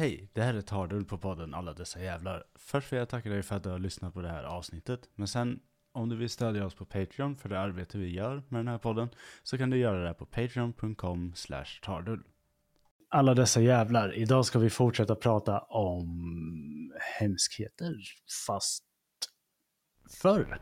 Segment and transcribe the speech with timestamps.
[0.00, 2.44] Hej, det här är Tardull på podden Alla dessa jävlar.
[2.54, 5.08] Först vill jag tacka dig för att du har lyssnat på det här avsnittet.
[5.14, 5.60] Men sen,
[5.92, 8.78] om du vill stödja oss på Patreon för det arbete vi gör med den här
[8.78, 9.08] podden,
[9.42, 12.22] så kan du göra det på patreon.com slash tardull.
[13.08, 17.94] Alla dessa jävlar, idag ska vi fortsätta prata om hemskheter,
[18.46, 18.84] fast
[20.22, 20.60] förr.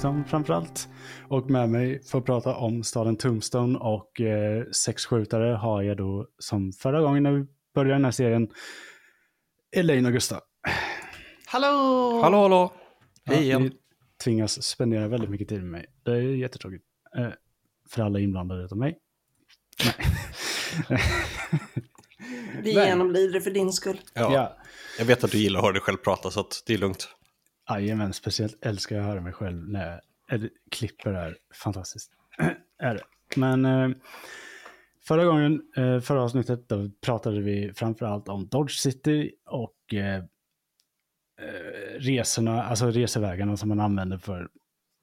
[0.00, 0.88] Tombstone framförallt.
[1.28, 6.26] Och med mig för att prata om staden Tombstone och eh, sexskjutare har jag då
[6.38, 8.48] som förra gången när vi började den här serien
[9.76, 10.40] Elaine och Gustav.
[11.46, 12.20] Hallå!
[12.22, 12.72] Hallå, hallå!
[13.24, 13.62] Ja, Hej igen.
[13.62, 13.72] Ni
[14.24, 15.86] tvingas spendera väldigt mycket tid med mig.
[16.04, 16.84] Det är jättetråkigt.
[17.16, 17.28] Eh,
[17.88, 18.98] för alla inblandade utom mig.
[19.84, 21.00] Nej.
[22.62, 24.00] Vi genomlider det för din skull.
[24.14, 24.56] Ja, ja.
[24.98, 27.08] Jag vet att du gillar att höra dig själv prata, så att det är lugnt.
[27.70, 31.36] Jajamän, speciellt älskar jag att höra mig själv när jag eller, klipper det här.
[31.54, 32.12] Fantastiskt.
[32.78, 33.02] är det.
[33.36, 33.90] Men eh,
[35.06, 40.16] förra gången, eh, förra avsnittet, då pratade vi framför allt om Dodge City och eh,
[40.16, 44.48] eh, resorna, alltså resevägarna som man använder för,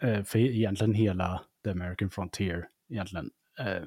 [0.01, 3.29] eh, för egentligen hela the American Frontier egentligen.
[3.59, 3.83] Eh,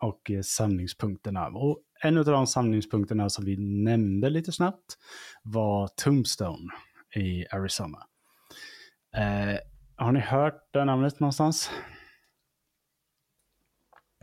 [0.00, 1.46] och samlingspunkterna.
[1.48, 4.98] Och en av de samlingspunkterna som vi nämnde lite snabbt
[5.42, 6.72] var Tombstone
[7.16, 8.07] i Arizona.
[9.16, 9.58] Eh,
[9.96, 11.70] har ni hört det namnet någonstans?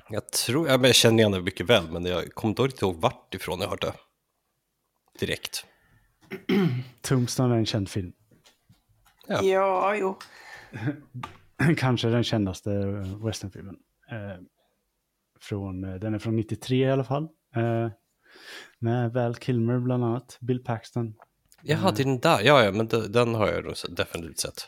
[0.09, 2.95] Jag tror, ja, men jag känner igen det mycket väl, men jag kommer inte ihåg
[2.95, 3.93] vart ifrån jag hört det.
[5.19, 5.65] Direkt.
[7.01, 8.13] Tombstone är en känd film.
[9.27, 9.41] Ja.
[9.43, 10.17] Ja, jo.
[11.77, 12.69] Kanske den kändaste
[13.23, 13.75] westernfilmen.
[14.11, 14.43] Eh,
[15.41, 17.23] från, eh, den är från 93 i alla fall.
[17.55, 17.89] Eh,
[18.79, 20.37] med Val Kilmer bland annat.
[20.41, 21.15] Bill Paxton.
[21.67, 22.41] Jaha, det är den där.
[22.43, 24.67] Ja, ja, men de- den har jag definitivt sett.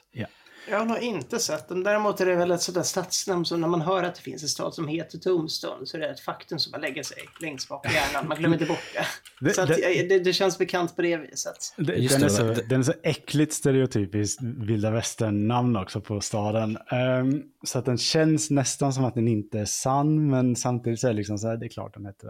[0.69, 1.83] Jag har nog inte sett den.
[1.83, 4.49] Däremot är det väl ett sådant stadsnamn som när man hör att det finns en
[4.49, 7.85] stad som heter Tombstone så är det ett faktum som bara lägger sig längst bak
[7.85, 8.27] i hjärnan.
[8.27, 9.05] Man glömmer inte bort det.
[9.45, 11.57] Det- Så att, det- det, känns bekant på det viset.
[11.77, 16.77] Det- Den, är så, den är så äckligt stereotypiskt vilda västern-namn också på staden.
[16.91, 21.07] Ehm, så att den känns nästan som att den inte är sann, men samtidigt så
[21.07, 22.27] är det liksom så här, det är klart den heter,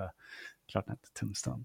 [0.71, 1.63] klart den heter Tombstone.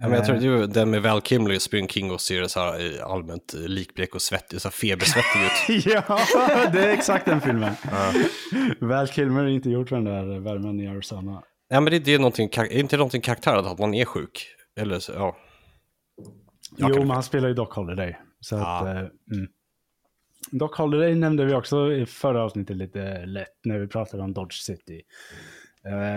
[0.00, 1.22] Ja, men jag tror Eh, det är ju den med Val
[1.56, 5.40] och Spring King och ser så här eh, allmänt eh, likblek och svettig, så febersvettig
[5.40, 5.86] ut.
[6.08, 6.18] ja,
[6.72, 7.74] det är exakt den filmen.
[8.80, 11.42] Val Kilmer är inte gjort för den där värmen i Arizona.
[11.68, 14.46] Ja, men det, det är någonting, är inte någonting karaktären att man är sjuk?
[14.80, 15.36] Eller så, ja.
[16.76, 18.18] Jag jo, kan- men han spelar ju Doc Holliday.
[18.40, 18.90] Så att, Ja.
[18.90, 19.48] eh, mm.
[20.50, 24.54] Doc Holliday nämnde vi också i förra avsnittet lite lätt när vi pratade om Dodge
[24.62, 25.02] City.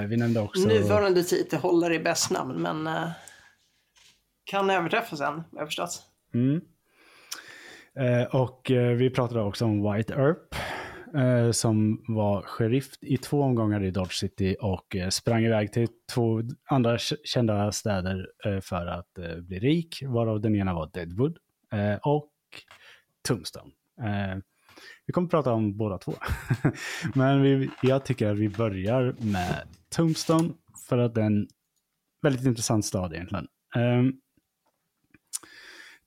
[0.08, 0.68] Vi nämnde också...
[0.68, 2.88] Nuvarande titelhållare är bäst namn, men
[4.44, 6.04] kan överträffas än, vad jag förstått.
[6.34, 6.62] Mm.
[7.96, 10.56] Eh, och eh, vi pratade också om White Earp.
[11.16, 15.88] Eh, som var sheriff i två omgångar i Dodge City och eh, sprang iväg till
[16.14, 20.04] två andra kända städer eh, för att eh, bli rik.
[20.06, 21.38] Varav den ena var Deadwood
[22.02, 22.32] och
[23.28, 23.72] Tombstone.
[25.06, 26.14] Vi kommer prata om båda två.
[27.16, 30.50] Men vi, jag tycker att vi börjar med Tombstone
[30.90, 31.48] för att det är en
[32.22, 33.48] väldigt intressant stad egentligen.
[33.76, 34.22] Um,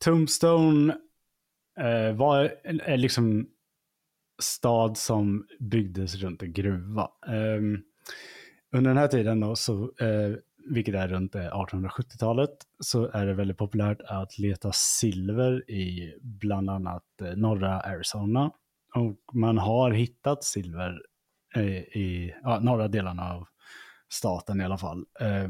[0.04, 0.96] Tombstone
[1.80, 3.46] eh, var en, en liksom
[4.42, 7.10] stad som byggdes runt en gruva.
[7.26, 7.82] Ehm,
[8.72, 10.36] under den här tiden då, så, eh,
[10.68, 12.50] vilket är runt eh, 1870-talet,
[12.80, 18.50] så är det väldigt populärt att leta silver i bland annat eh, norra Arizona.
[18.94, 21.02] Och man har hittat silver
[21.54, 23.46] eh, i ja, norra delarna av
[24.08, 25.04] staten i alla fall.
[25.20, 25.48] Eh,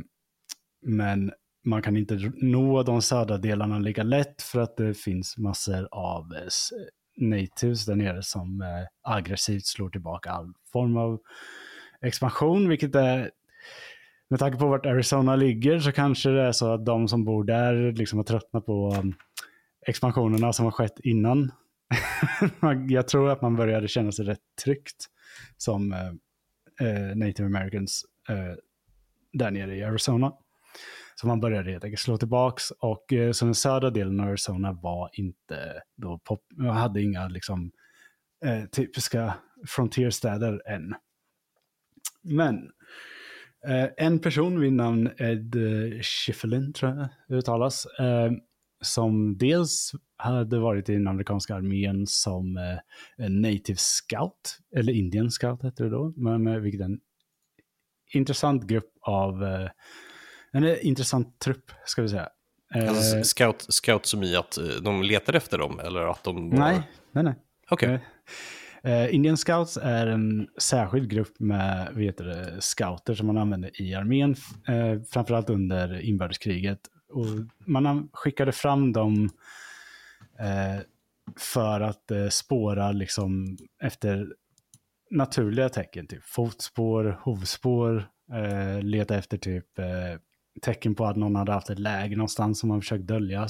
[0.82, 1.32] men
[1.64, 6.34] man kan inte nå de södra delarna lika lätt för att det finns massor av
[6.34, 6.48] eh,
[7.16, 11.20] natives där nere som eh, aggressivt slår tillbaka all form av
[12.00, 13.30] expansion, vilket är
[14.28, 17.44] med tanke på vart Arizona ligger så kanske det är så att de som bor
[17.44, 19.14] där liksom har tröttnat på mm,
[19.86, 21.52] expansionerna som har skett innan.
[22.88, 25.06] Jag tror att man började känna sig rätt tryggt
[25.56, 26.08] som eh,
[26.88, 28.54] eh native americans eh,
[29.32, 30.32] där nere i Arizona.
[31.14, 34.72] Så man började helt enkelt slå tillbaks och eh, så den södra delen av Arizona
[34.72, 36.40] var inte då pop,
[36.72, 37.70] hade inga liksom
[38.44, 39.34] eh, typiska
[39.66, 40.94] frontierstäder än.
[42.22, 42.56] Men
[43.66, 48.32] eh, en person vid namn Ed eh, Schiffelin tror jag det uttalas, eh,
[48.82, 52.78] som dels hade varit i den amerikanska armén som eh,
[53.24, 57.00] en native scout, eller Indian scout hette det då, men eh, vilket är en
[58.12, 59.68] intressant grupp av, eh,
[60.54, 62.28] en eh, intressant trupp ska vi säga.
[62.74, 66.50] Eh, Alltså, scout, scout som i att eh, de letar efter dem eller att de...
[66.50, 67.34] bara- nej, nej, nej.
[67.70, 68.00] Okej.
[68.82, 73.38] Eh, eh, Indian Scouts är en särskild grupp med vad heter det, scouter som man
[73.38, 74.34] använde i armén,
[74.68, 76.80] eh, framförallt under inbördeskriget.
[77.08, 77.26] Och
[77.66, 79.30] man an- skickade fram dem
[80.40, 80.82] eh,
[81.36, 84.26] för att eh, spåra liksom, efter
[85.10, 89.84] naturliga tecken, typ fotspår, hovspår, eh, leta efter typ eh,
[90.62, 93.48] tecken på att någon hade haft ett läge någonstans som man försökt dölja.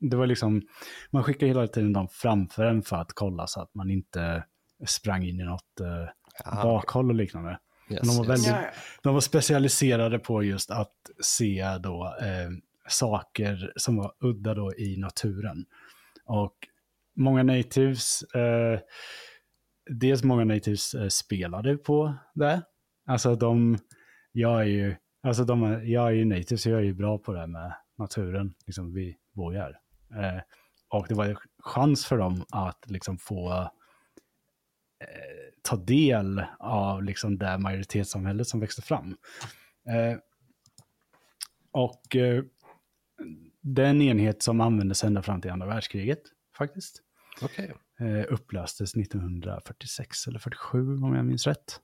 [0.00, 0.62] Det var liksom,
[1.10, 4.44] man skickade hela tiden dem framför en för att kolla så att man inte
[4.86, 6.08] sprang in i något eh,
[6.44, 7.58] Ah, bakhåll och liknande.
[7.90, 8.28] yes, de var yes.
[8.28, 8.70] väldigt- ja.
[9.02, 12.50] De var specialiserade på just att se då eh,
[12.88, 15.64] saker som var udda då i naturen.
[16.24, 16.54] Och
[17.16, 18.80] många natives, eh,
[19.90, 22.62] dels många natives eh, spelade på det.
[23.06, 23.78] Alltså de,
[24.32, 27.32] jag är ju, alltså de, jag är ju native så jag är ju bra på
[27.32, 29.80] det här med naturen, liksom vi bor ju här.
[30.10, 30.42] Eh,
[30.88, 33.52] och det var ju chans för dem att liksom få
[35.00, 39.16] eh, ta del av liksom det majoritetssamhället som växte fram.
[39.88, 40.18] Eh,
[41.70, 42.44] och eh,
[43.60, 46.22] det är en enhet som användes ända fram till andra världskriget
[46.58, 47.02] faktiskt.
[47.42, 47.72] Okej.
[47.98, 51.80] Eh, upplöstes 1946 eller 47 om jag minns rätt.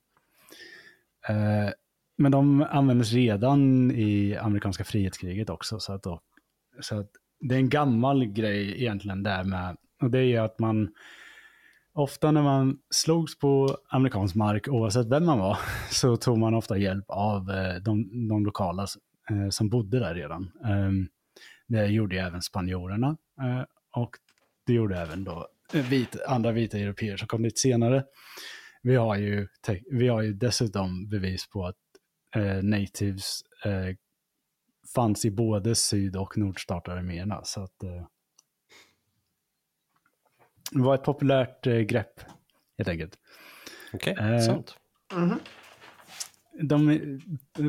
[2.19, 5.81] Men de användes redan i amerikanska frihetskriget också.
[5.81, 6.21] Så att, då,
[6.81, 7.11] så att
[7.41, 10.89] det är en gammal grej egentligen där med, och det är att man
[11.97, 15.59] ofta när man slogs på amerikansk mark, oavsett vem man var,
[15.91, 18.87] så tog man ofta hjälp av eh, de, de lokala
[19.31, 20.51] eh, som bodde där redan.
[20.65, 21.09] Ehm,
[21.69, 24.11] det gjorde ju även spanjorerna eh, och
[24.67, 28.05] det gjorde även då vit, andra vita europeer som kom dit senare.
[28.83, 29.49] Vi har ju,
[29.91, 31.77] vi har ju dessutom bevis på att
[32.37, 33.97] eh, natives eh,
[34.95, 37.45] fanns i både syd och nordstatararméerna.
[37.45, 38.07] Så att eh,
[40.71, 42.21] det var ett populärt eh, grepp
[42.79, 43.19] helt enkelt.
[43.93, 44.77] Okej, Eh, sant.
[45.15, 45.39] Mhm.
[46.63, 47.21] De,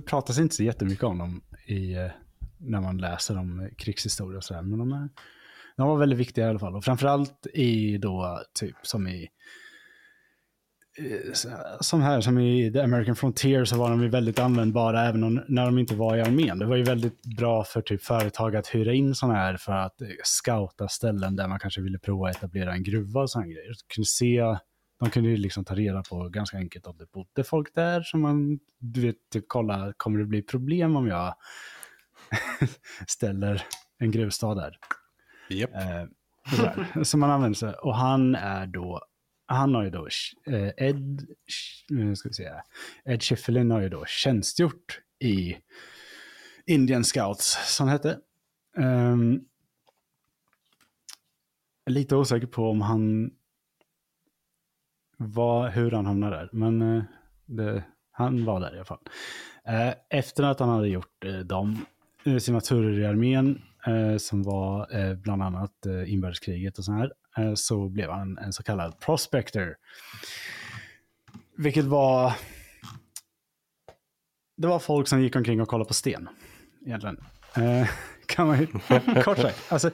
[0.06, 2.12] pratas inte så jättemycket om dem i, eh,
[2.58, 5.10] när man läser om krigshistoria och sådär, men de, är,
[5.78, 6.76] de var väldigt viktiga i alla fall.
[6.76, 9.30] Och framförallt i då, typ som i,
[11.80, 15.44] som här, som i The American Frontier så var de ju väldigt användbara även om,
[15.48, 16.60] när de inte var i armén.
[16.60, 20.02] Det var ju väldigt bra för typ företag att hyra in sådana här för att
[20.02, 23.68] eh, scouta ställen där man kanske ville prova att etablera en gruva och sådana grejer.
[23.68, 24.58] De kunde se
[25.00, 28.02] de kunde ju liksom ta reda på ganska enkelt om det bodde folk där.
[28.02, 31.36] Så man, du vet, typ kolla, kommer det bli problem om jag
[33.08, 33.64] ställer
[33.98, 34.78] en gruvstad där?
[35.50, 35.72] Japp.
[35.76, 39.02] Eh, så man använder sig, och han är då,
[39.48, 40.08] han har ju då,
[40.46, 41.28] eh, Ed,
[42.16, 42.64] ska vi säga.
[43.06, 45.58] Ed Schiffelin har ju då tjänstgjort i
[46.66, 48.20] Indian Scouts, som han hette.
[48.78, 49.46] Um,
[51.86, 53.32] lite osäker på om han
[55.18, 57.04] var, hur han hamnade där, men eh,
[57.46, 59.00] det, han var där i alla fall.
[59.70, 61.86] Uh, efter att han hade gjort uh, de,
[62.40, 67.90] sina turer i armén, uh, som var bland annat inbördeskriget och sånt här, Eh, så
[67.90, 69.76] blev han en så kallad prospector.
[71.58, 72.34] Vilket var...
[74.58, 76.30] Det var folk som gick omkring och kollade på sten,
[76.86, 77.18] egentligen.
[77.56, 77.90] Eh,
[78.28, 78.68] kan man ju,
[79.24, 79.72] kort sagt.
[79.72, 79.92] Alltså,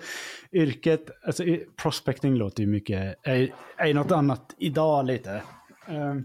[0.52, 1.44] yrket, alltså
[1.76, 5.34] prospecting låter ju mycket, är, är ju något annat idag lite.
[5.88, 6.16] Eh,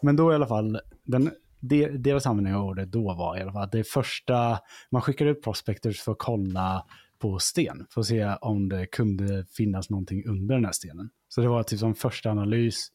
[0.00, 1.30] men då i alla fall, den,
[1.60, 4.58] de, deras användning av ordet då var i alla fall att det första,
[4.90, 6.86] man skickade ut prospectors för att kolla
[7.22, 11.10] på sten, för att se om det kunde finnas någonting under den här stenen.
[11.28, 12.88] Så det var typ som första analys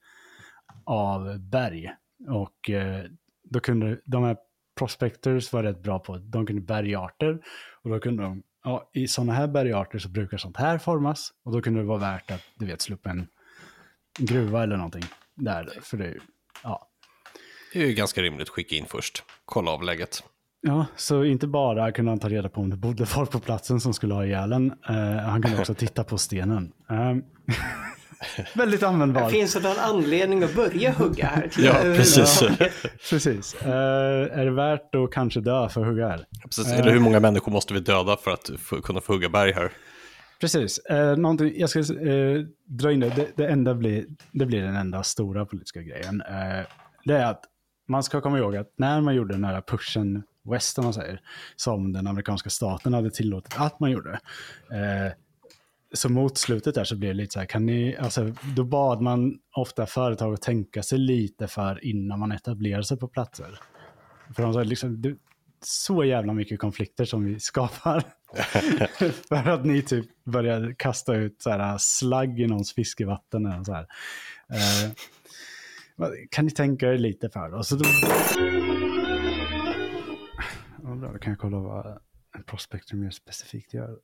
[0.84, 1.90] av berg.
[2.28, 3.06] Och eh,
[3.44, 4.38] då kunde de här
[4.78, 7.40] prospectors var rätt bra på, de kunde bergarter.
[7.82, 11.34] Och då kunde de, ja, i sådana här bergarter så brukar sånt här formas.
[11.44, 13.28] Och då kunde det vara värt att, du vet, slå upp en
[14.20, 15.06] gruva eller någonting
[15.36, 15.70] där.
[15.82, 16.18] För det,
[16.64, 16.90] ja.
[17.74, 19.24] Det är ju ganska rimligt att skicka in först.
[19.46, 20.24] Kolla av läget.
[20.62, 23.80] Ja, så inte bara kunde han ta reda på om det bodde folk på platsen
[23.80, 26.72] som skulle ha ihjäl en, eh, han kunde också titta på stenen.
[26.90, 27.24] Ehm,
[28.54, 29.30] väldigt användbar.
[29.30, 31.52] Finns det någon anledning att börja hugga här?
[31.58, 32.44] Ja, precis.
[33.10, 33.56] Precis.
[33.56, 36.26] Eh, är det värt att kanske dö för att hugga här?
[36.44, 36.68] precis.
[36.68, 38.50] Eller hur många människor måste vi döda för att
[38.84, 39.72] kunna få hugga berg här?
[40.40, 40.78] Precis.
[40.78, 43.10] Eh, någonting, jag ska eh, dra in det.
[43.10, 46.22] Det, det, enda blir, det blir den enda stora politiska grejen.
[46.22, 46.66] Eh,
[47.06, 47.44] det är att
[47.88, 51.22] man ska komma ihåg att när man gjorde den här pushen West, om man säger,
[51.56, 54.20] som den amerikanska staten hade tillåtit att man gjorde.
[54.72, 55.14] Eh,
[55.94, 59.02] så mot slutet där så blev det lite så här, kan ni, alltså, då bad
[59.02, 63.60] man ofta företag att tänka sig lite för innan man etablerar sig på platser.
[64.36, 65.16] För de sa liksom, det,
[65.62, 68.04] så jävla mycket konflikter som vi skapar.
[69.28, 73.46] för att ni typ börjar kasta ut så här slagg i någons fiskevatten.
[73.46, 73.88] Eller så här.
[74.54, 74.92] Eh,
[76.32, 77.64] kan ni tänka er lite för då?
[77.64, 77.86] Så då...
[80.88, 82.00] Ja, bra, då kan jag kolla vad
[82.36, 83.98] en prospector mer specifikt gör.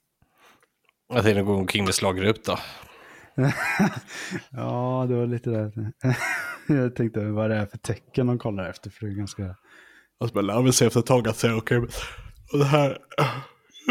[1.07, 2.59] Jag tänkte gå omkring med slagruta.
[4.51, 5.91] ja, det var lite där.
[6.67, 9.55] jag tänkte vad det är för tecken de kollar efter, för det är ganska...
[10.19, 11.89] Alltså man lär väl sig efter ett tag att säga okej, okay,
[12.53, 12.97] och det här...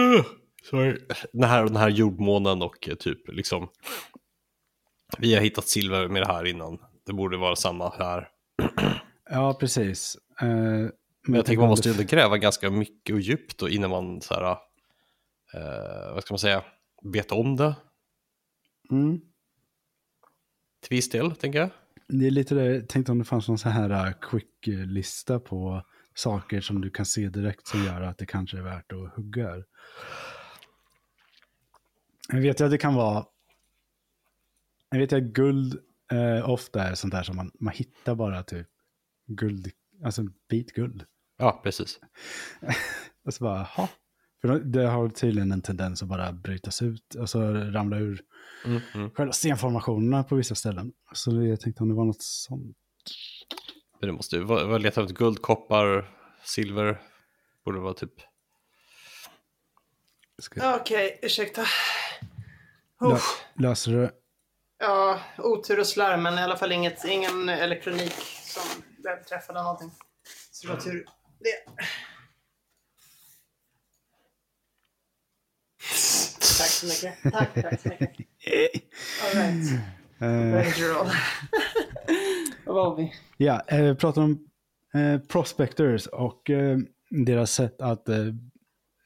[0.70, 0.98] Sorry.
[1.32, 3.68] Den här, den här jordmånen och eh, typ liksom...
[5.18, 6.78] Vi har hittat silver med det här innan.
[7.06, 8.28] Det borde vara samma här.
[9.30, 10.16] Ja, precis.
[10.42, 10.88] Uh,
[11.26, 14.34] men jag, tänker man måste ju gräva ganska mycket och djupt då innan man så
[14.34, 14.50] här...
[15.54, 16.64] Uh, vad ska man säga?
[17.02, 17.74] Vet om det.
[18.90, 19.20] Mm.
[20.80, 21.70] Till viss del, tänker jag.
[22.08, 25.82] Det är lite det, jag tänkte om det fanns någon så här uh, quick-lista på
[26.14, 29.62] saker som du kan se direkt som gör att det kanske är värt att hugga.
[32.28, 33.26] Jag vet ju att det kan vara...
[34.90, 35.78] Jag vet ju att guld
[36.12, 38.66] eh, ofta är sånt där som man, man hittar bara typ
[39.26, 39.70] guld,
[40.04, 41.04] alltså bit guld.
[41.42, 42.00] Ja, precis.
[43.26, 43.88] och så bara, ha.
[44.40, 48.22] För det har tydligen en tendens att bara brytas ut, alltså ramla ur
[48.64, 49.10] mm, mm.
[49.10, 50.92] själva stenformationerna på vissa ställen.
[51.12, 52.76] Så jag tänkte om det var något sånt.
[54.00, 56.10] Men det måste ju vara, leta efter guld, koppar,
[56.44, 57.00] silver,
[57.64, 58.14] borde vara typ.
[60.56, 61.64] Okej, okay, ursäkta.
[63.00, 63.18] Lö,
[63.54, 64.12] löser du det?
[64.78, 68.82] Ja, otur och slarv, men i alla fall inget, ingen elektronik som
[69.28, 69.90] träffade någonting.
[70.52, 71.06] Så det var tur
[71.42, 71.72] det.
[76.58, 77.22] Tack så mycket.
[77.32, 78.26] Tack, tack så mycket.
[79.24, 79.72] All right.
[80.22, 81.12] Uh,
[82.66, 83.12] Vad var vi?
[83.36, 84.48] Ja, eh, pratar om
[84.94, 86.78] eh, prospectors och eh,
[87.10, 88.16] deras sätt att eh,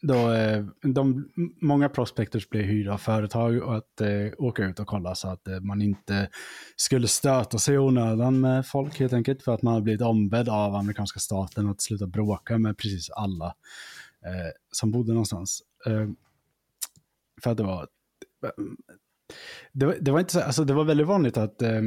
[0.06, 1.28] då, eh, de,
[1.60, 5.48] många prospectors blir hyrda av företag och att eh, åka ut och kolla så att
[5.48, 6.28] eh, man inte
[6.76, 10.48] skulle stöta sig i onödan med folk helt enkelt för att man har blivit ombedd
[10.48, 13.46] av amerikanska staten att sluta bråka med precis alla
[14.26, 15.62] eh, som bodde någonstans.
[15.86, 16.08] Eh,
[17.42, 17.88] för att det var,
[19.72, 21.82] det det var inte så, alltså det var väldigt vanligt att eh,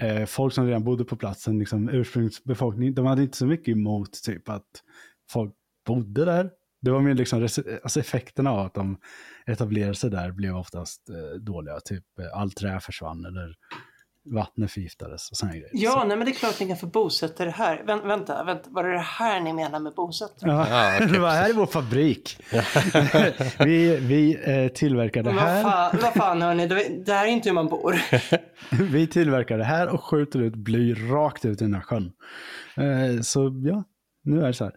[0.00, 4.22] eh, folk som redan bodde på platsen, liksom ursprungsbefolkning, de hade inte så mycket emot
[4.22, 4.82] typ att
[5.30, 5.54] folk
[5.86, 6.50] bodde där
[6.82, 7.42] det var mer liksom,
[7.82, 8.98] alltså effekterna av att de
[9.46, 11.80] etablerade sig där blev oftast eh, dåliga.
[11.80, 13.54] Typ eh, all trä försvann eller
[14.24, 15.70] vattnet förgiftades och sådana grejer.
[15.72, 16.04] Ja, så.
[16.04, 17.82] nej men det är klart ni kan få bosätta det här.
[17.86, 20.34] Vänt, vänta, vänta, var det det här ni menar med bosätta?
[20.40, 20.62] Ja,
[20.96, 22.38] okay, det var här är vår fabrik.
[23.58, 25.62] vi vi eh, tillverkar det här.
[25.62, 26.66] Vad fan, vad fan hörni,
[27.06, 27.96] det här är inte hur man bor.
[28.92, 32.12] vi tillverkar det här och skjuter ut bly rakt ut i den här sjön.
[32.76, 33.84] Eh, så ja,
[34.24, 34.74] nu är det så här.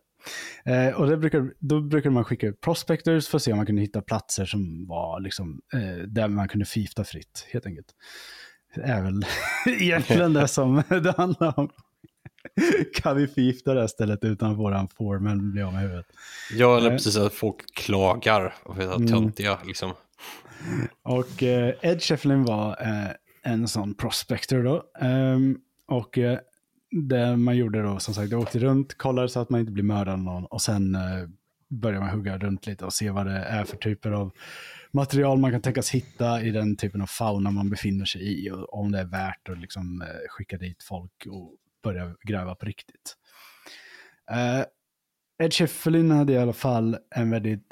[0.65, 3.82] Eh, och brukar, då brukar man skicka ut prospectors för att se om man kunde
[3.82, 7.88] hitta platser som var liksom, eh, där man kunde fifta fritt, helt enkelt.
[8.75, 9.25] Det är väl
[9.82, 11.70] egentligen det som det handlar om.
[12.94, 16.05] kan vi fifta det här stället utan att våran foreman blir av med huvudet?
[16.53, 16.96] Ja, eller eh.
[16.96, 19.08] precis att folk klagar och är mm.
[19.08, 19.94] töntiga liksom.
[21.03, 23.12] Och eh, Ed Shefflin var eh,
[23.44, 24.84] en sån prospector då.
[25.08, 26.39] Um, och eh,
[26.96, 29.84] det man gjorde då, som sagt, jag åkte runt, kollade så att man inte blir
[29.84, 31.02] mördad av någon och sen eh,
[31.70, 34.32] började man hugga runt lite och se vad det är för typer av
[34.92, 38.74] material man kan tänkas hitta i den typen av fauna man befinner sig i och
[38.74, 43.16] om det är värt att liksom, eh, skicka dit folk och börja gräva på riktigt.
[44.32, 44.66] Eh,
[45.46, 47.68] Ed Schiffelin hade i alla fall en väldigt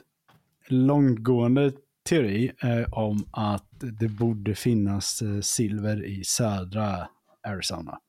[0.68, 1.72] långtgående
[2.10, 7.08] teori eh, om att det borde finnas eh, silver i södra
[7.48, 8.00] Arizona.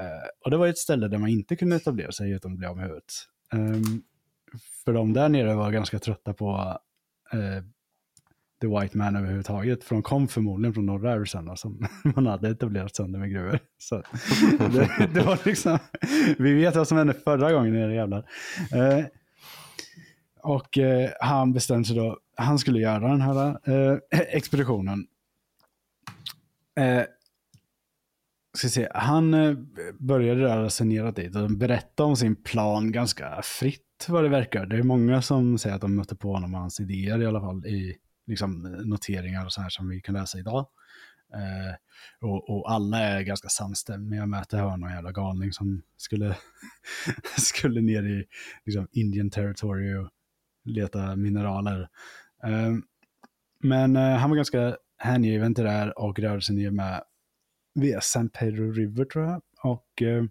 [0.00, 2.66] Eh, och det var ett ställe där man inte kunde etablera sig utan att bli
[2.66, 3.12] av med huvudet.
[3.54, 4.02] Um,
[4.84, 6.78] för de där nere var ganska trötta på
[7.34, 7.64] uh,
[8.60, 9.84] The White Man överhuvudtaget.
[9.84, 13.58] För de kom förmodligen från norra Arizona som man hade etablerat sönder med gruvor.
[13.78, 13.96] Så
[14.58, 15.78] det, det, var liksom,
[16.38, 18.18] vi vet vad som hände förra gången, era jävlar.
[18.74, 19.04] Uh,
[20.42, 20.78] och
[21.20, 23.60] han bestämde sig då, han skulle göra den här
[24.10, 25.06] expeditionen
[28.56, 29.56] ska se, han eh,
[29.98, 34.66] började röra sig neråt dit och berättade om sin plan ganska fritt vad det verkar.
[34.66, 37.40] Det är många som säger att de mötte på honom och hans idéer i alla
[37.40, 40.66] fall i liksom, noteringar och så här som vi kan läsa idag.
[41.34, 41.74] Eh,
[42.20, 46.36] och, och, alla är ganska samstämmiga med att det var någon jävla galning som skulle
[47.36, 48.24] skulle ner i
[48.66, 50.08] liksom, Indian territory och
[50.64, 51.88] leta mineraler.
[52.44, 52.82] Um,
[53.62, 57.02] men uh, han var ganska hängiven till det här och rörde sig ner med
[57.74, 59.42] via San Pedro River tror jag.
[59.62, 60.24] Och eh,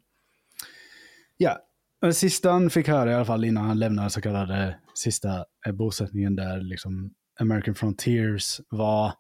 [1.37, 1.59] ja,
[2.01, 5.71] det sista han fick höra i alla fall innan han lämnade så kallade sista eh,
[5.71, 9.13] bosättningen där liksom American Frontiers var,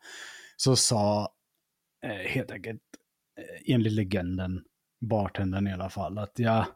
[0.57, 1.33] så sa
[2.03, 2.81] eh, helt enkelt
[3.37, 4.63] eh, enligt legenden,
[5.01, 6.67] bartendern i alla fall, att ja,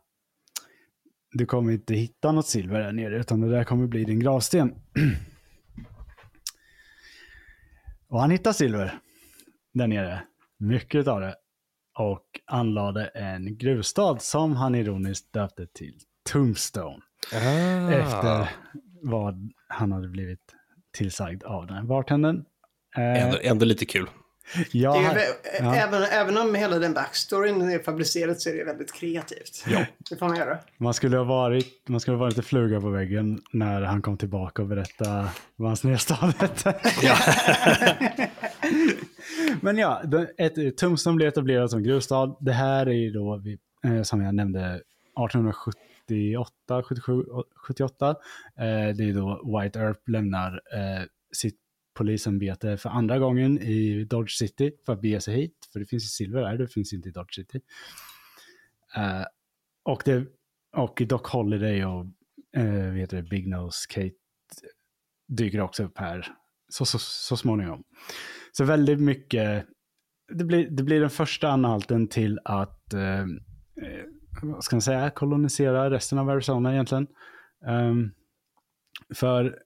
[1.31, 4.75] du kommer inte hitta något silver där nere, utan det där kommer bli din gravsten.
[8.07, 8.99] Och han hittade silver
[9.73, 10.23] där nere,
[10.63, 11.35] mycket av det,
[11.99, 15.99] och anlade en gruvstad som han ironiskt döpte till
[16.31, 17.01] Tombstone.
[17.33, 17.91] Ah.
[17.91, 18.49] Efter
[19.01, 20.55] vad han hade blivit
[20.97, 22.45] tillsagd av den här bartendern.
[22.95, 24.07] Ändå, ändå lite kul.
[24.71, 25.19] Ja, är,
[25.59, 25.75] ja.
[25.75, 29.65] även, även om hela den backstoryn är fabricerad så är det väldigt kreativt.
[29.67, 29.85] Ja.
[30.09, 30.57] Det får man göra.
[30.77, 34.17] Man skulle ha varit, man skulle ha varit lite fluga på väggen när han kom
[34.17, 36.75] tillbaka och berättade vad hans nya stad hette.
[37.01, 37.15] Ja.
[39.61, 40.03] Men ja,
[40.37, 42.35] ett, Tumston blev etablerat som gruvstad.
[42.39, 43.41] Det här är ju då,
[43.85, 47.23] eh, som jag nämnde, 1878, 77,
[47.67, 48.09] 78.
[48.09, 48.15] Eh,
[48.95, 51.03] det är då White Earp lämnar eh,
[51.93, 55.69] polisämbete för andra gången i Dodge City för att bege sig hit.
[55.73, 57.59] För det finns ju silver där, det finns inte i Dodge City.
[58.97, 59.25] Uh,
[59.83, 60.25] och, det,
[60.75, 62.05] och Doc Holiday och
[62.55, 64.15] eh, uh, vet det, Big Nose Kate
[65.27, 66.27] dyker också upp här
[66.69, 67.83] så, så, så småningom.
[68.51, 69.65] Så väldigt mycket,
[70.33, 73.25] det blir, det blir den första anhalten till att, uh,
[74.41, 77.07] vad ska man säga, kolonisera resten av Arizona egentligen.
[77.67, 78.11] Um,
[79.15, 79.59] för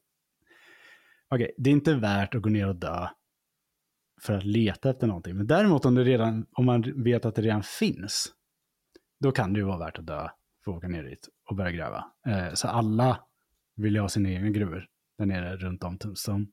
[1.29, 3.07] okej, okay, det är inte värt att gå ner och dö
[4.21, 5.37] för att leta efter någonting.
[5.37, 8.33] Men däremot om, det redan, om man vet att det redan finns,
[9.19, 10.29] då kan det ju vara värt att dö
[10.63, 12.05] för att åka ner dit och börja gräva.
[12.27, 13.19] Eh, så alla
[13.75, 14.85] vill ju ha sina egna gruvor
[15.17, 16.45] där nere runt om Tombstone.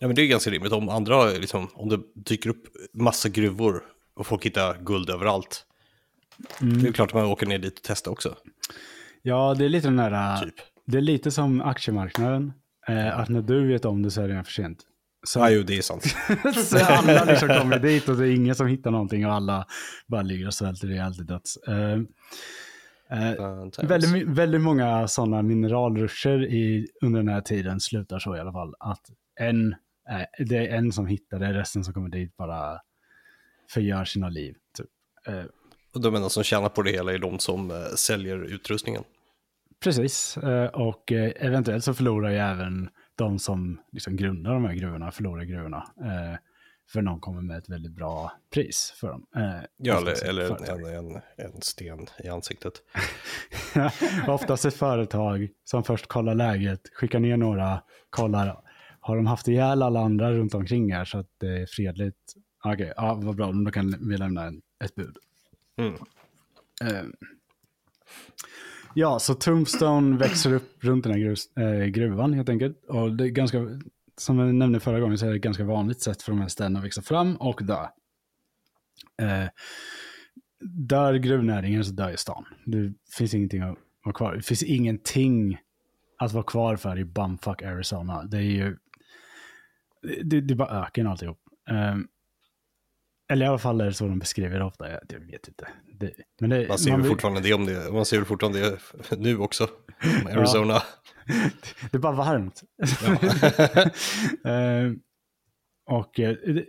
[0.00, 3.82] Ja men det är ganska rimligt om andra, liksom, om det dyker upp massa gruvor
[4.14, 5.66] och folk hittar guld överallt.
[6.60, 6.82] Mm.
[6.82, 8.36] Det är klart att man åker ner dit och testar också.
[9.22, 10.54] Ja, det är lite den där, typ.
[10.86, 12.52] Det är lite som aktiemarknaden.
[12.88, 14.78] Eh, att när du vet om det så är det redan för sent.
[15.26, 16.04] Så, ja, jo, det är sant.
[16.64, 19.66] så alla liksom kommer dit och det är ingen som hittar någonting och alla
[20.06, 21.56] bara ligger och svälter ihjäl till döds.
[21.56, 21.98] Eh,
[23.10, 28.52] eh, väldigt, väldigt många sådana mineralruscher i, under den här tiden slutar så i alla
[28.52, 28.74] fall.
[28.78, 29.02] Att
[29.40, 29.72] en,
[30.10, 32.80] eh, det är en som hittar det, resten som kommer dit bara
[33.70, 34.54] förgör sina liv.
[34.76, 34.86] Typ.
[35.26, 35.44] Eh,
[35.94, 39.02] och de enda som tjänar på det hela är de som eh, säljer utrustningen.
[39.84, 44.74] Precis, eh, och eh, eventuellt så förlorar ju även de som liksom grundar de här
[44.74, 45.86] gruvorna, förlorar gruvorna.
[46.00, 46.38] Eh,
[46.92, 49.26] för någon kommer med ett väldigt bra pris för dem.
[49.76, 52.72] Ja, eller, eller en, en, en, sten i ansiktet.
[54.28, 58.60] Oftast ett företag som först kollar läget, skickar ner några, kollar,
[59.00, 62.34] har de haft ihjäl alla andra runt omkring här så att det är fredligt?
[62.64, 65.16] Okej, okay, ja, vad bra, då kan vi lämna en, ett bud.
[65.78, 65.94] Mm.
[66.82, 67.14] Um,
[68.94, 72.84] Ja, så Tombstone växer upp runt den här grus, eh, gruvan helt enkelt.
[72.88, 73.58] Och det är ganska,
[74.16, 76.48] som jag nämnde förra gången så är det ett ganska vanligt sätt för de här
[76.48, 77.82] städerna att växa fram och dö.
[79.22, 79.48] Eh,
[80.88, 82.44] dör gruvnäringen så dör ju stan.
[82.66, 84.34] Det finns ingenting att vara kvar.
[84.36, 85.58] Det finns ingenting
[86.18, 88.22] att vara kvar för i bumfuck Arizona.
[88.22, 88.76] Det är ju,
[90.24, 91.38] det, det är bara öken alltihop.
[91.70, 92.08] Um,
[93.28, 94.90] eller i alla fall är det så de beskriver det ofta.
[94.90, 95.68] Jag, jag vet inte.
[96.00, 97.92] Det, men det, man ser man, fortfarande det om det.
[97.92, 99.68] Man ser väl fortfarande det nu också.
[100.32, 100.72] Arizona.
[100.72, 100.82] Ja.
[101.90, 102.62] Det är bara varmt.
[104.44, 104.84] Ja.
[104.84, 104.92] uh,
[105.98, 106.62] och uh,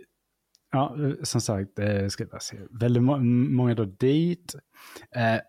[0.72, 2.56] ja, som sagt, uh, ska jag se.
[2.70, 4.54] väldigt må många då dit.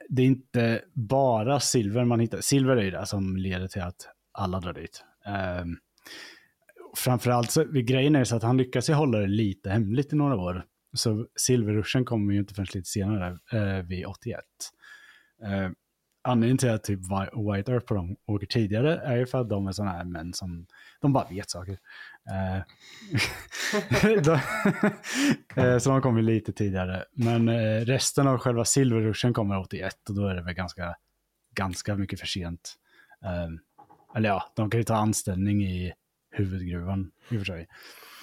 [0.09, 2.41] Det är inte bara silver man hittar.
[2.41, 5.03] Silver är ju det som leder till att alla drar dit.
[5.27, 5.73] Uh,
[6.95, 10.35] framförallt så, grejen är så att han lyckas ju hålla det lite hemligt i några
[10.35, 10.65] år.
[10.97, 14.43] Så silverruschen kommer ju inte förrän lite senare, eh, vid 81.
[15.43, 15.69] Eh,
[16.27, 19.67] anledningen till att typ White Earth på dem åker tidigare är ju för att de
[19.67, 20.67] är sådana här män som,
[21.01, 21.77] de bara vet saker.
[22.29, 22.61] Eh,
[24.23, 24.39] de,
[25.61, 27.05] eh, så de kommer lite tidigare.
[27.11, 30.95] Men eh, resten av själva silverruschen kommer 81 och då är det väl ganska,
[31.55, 32.75] ganska mycket för sent.
[33.23, 33.47] Eh,
[34.15, 35.93] eller ja, de kan ju ta anställning i
[36.31, 37.67] huvudgruvan i och för sig.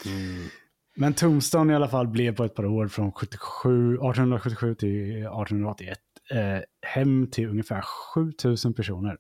[0.07, 0.49] Mm.
[0.97, 5.99] Men Tombstone i alla fall blev på ett par år från 77, 1877 till 1881
[6.31, 7.83] eh, hem till ungefär
[8.15, 9.19] 7000 personer.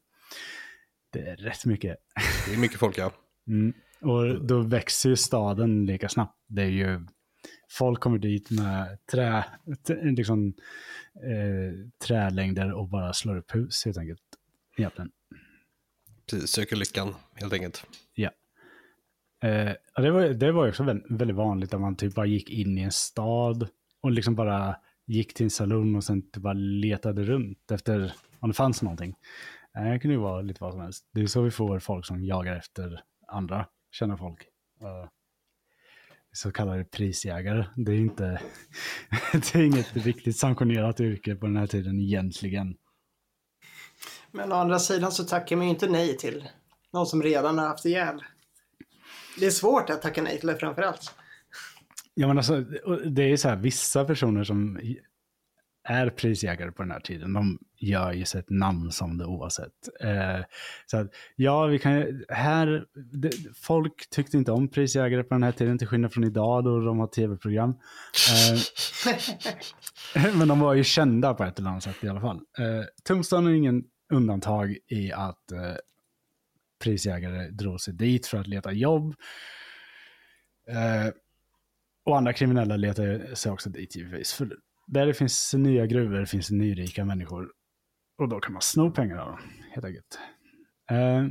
[1.12, 1.96] Det är rätt mycket.
[2.46, 3.12] Det är mycket folk ja.
[3.46, 3.72] Mm.
[4.00, 6.38] Och då växer ju staden lika snabbt.
[6.46, 7.06] Det är ju,
[7.70, 9.44] folk kommer dit med trä,
[10.02, 10.54] liksom,
[11.14, 14.20] eh, trälängder och bara slår upp hus helt enkelt.
[14.76, 15.10] Egentligen.
[16.30, 17.86] Precis, Söker lyckan, helt enkelt.
[18.14, 18.30] Ja.
[19.44, 22.78] Eh, det, var, det var också väldigt, väldigt vanligt att man typ bara gick in
[22.78, 23.68] i en stad
[24.02, 24.76] och liksom bara
[25.06, 29.14] gick till en salon och sen typ bara letade runt efter om det fanns någonting.
[29.76, 31.08] Eh, det kunde ju vara lite vad som helst.
[31.12, 34.42] Det är så vi får folk som jagar efter andra känner folk.
[34.80, 35.08] Eh,
[36.32, 37.66] så kallade prisjägare.
[37.76, 38.40] Det är inte,
[39.32, 42.76] det är inget riktigt sanktionerat yrke på den här tiden egentligen.
[44.30, 46.48] Men å andra sidan så tackar man ju inte nej till
[46.92, 48.22] någon som redan har haft ihjäl.
[49.38, 51.14] Det är svårt att tacka nej till det framförallt.
[52.14, 52.60] Ja, men alltså,
[53.06, 54.78] det är så här, vissa personer som
[55.88, 59.72] är prisjägare på den här tiden, de gör ju sig ett namn som det oavsett.
[60.00, 60.44] Eh,
[60.86, 65.42] så att, ja, vi kan ju- här, det, folk tyckte inte om prisjägare på den
[65.42, 67.74] här tiden, till skillnad från idag då de har tv-program.
[70.14, 72.36] Eh, men de var ju kända på ett eller annat sätt i alla fall.
[72.36, 75.74] Eh, Tombstone är ingen undantag i att eh,
[76.84, 79.14] prisjägare drog sig dit för att leta jobb.
[80.68, 81.12] Eh,
[82.04, 84.32] och andra kriminella letar sig också dit givetvis.
[84.32, 87.52] För där det finns nya gruvor finns det nyrika människor.
[88.18, 90.18] Och då kan man sno pengar av dem, helt enkelt.
[90.90, 91.26] Eh,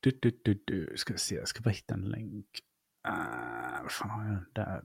[0.00, 0.96] du, du, du, du.
[0.96, 2.46] Ska vi se, jag ska bara hitta en länk.
[3.08, 4.84] Uh, vad fan har jag där?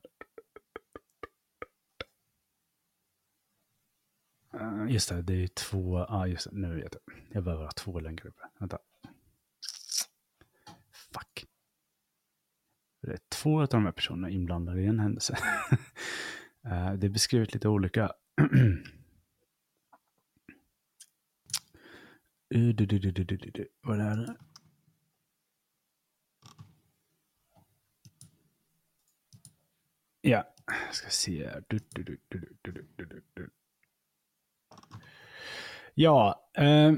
[4.90, 7.16] Just det, det är två, ja ah, just det, nu vet jag.
[7.32, 8.42] Jag behöver ha två länkar uppe.
[8.60, 8.80] Vänta.
[10.92, 11.46] Fuck.
[13.02, 15.38] Det är två av de här personerna inblandade i en händelse.
[16.98, 18.14] Det är beskrivet lite olika.
[22.56, 23.68] Uh, du, du, du, du, du, du, du.
[23.82, 24.36] Vad är det?
[30.22, 30.54] Ja,
[30.86, 31.64] jag ska se här.
[31.68, 33.50] Du, du, du, du, du, du, du, du, du.
[35.96, 36.94] Ja, eh,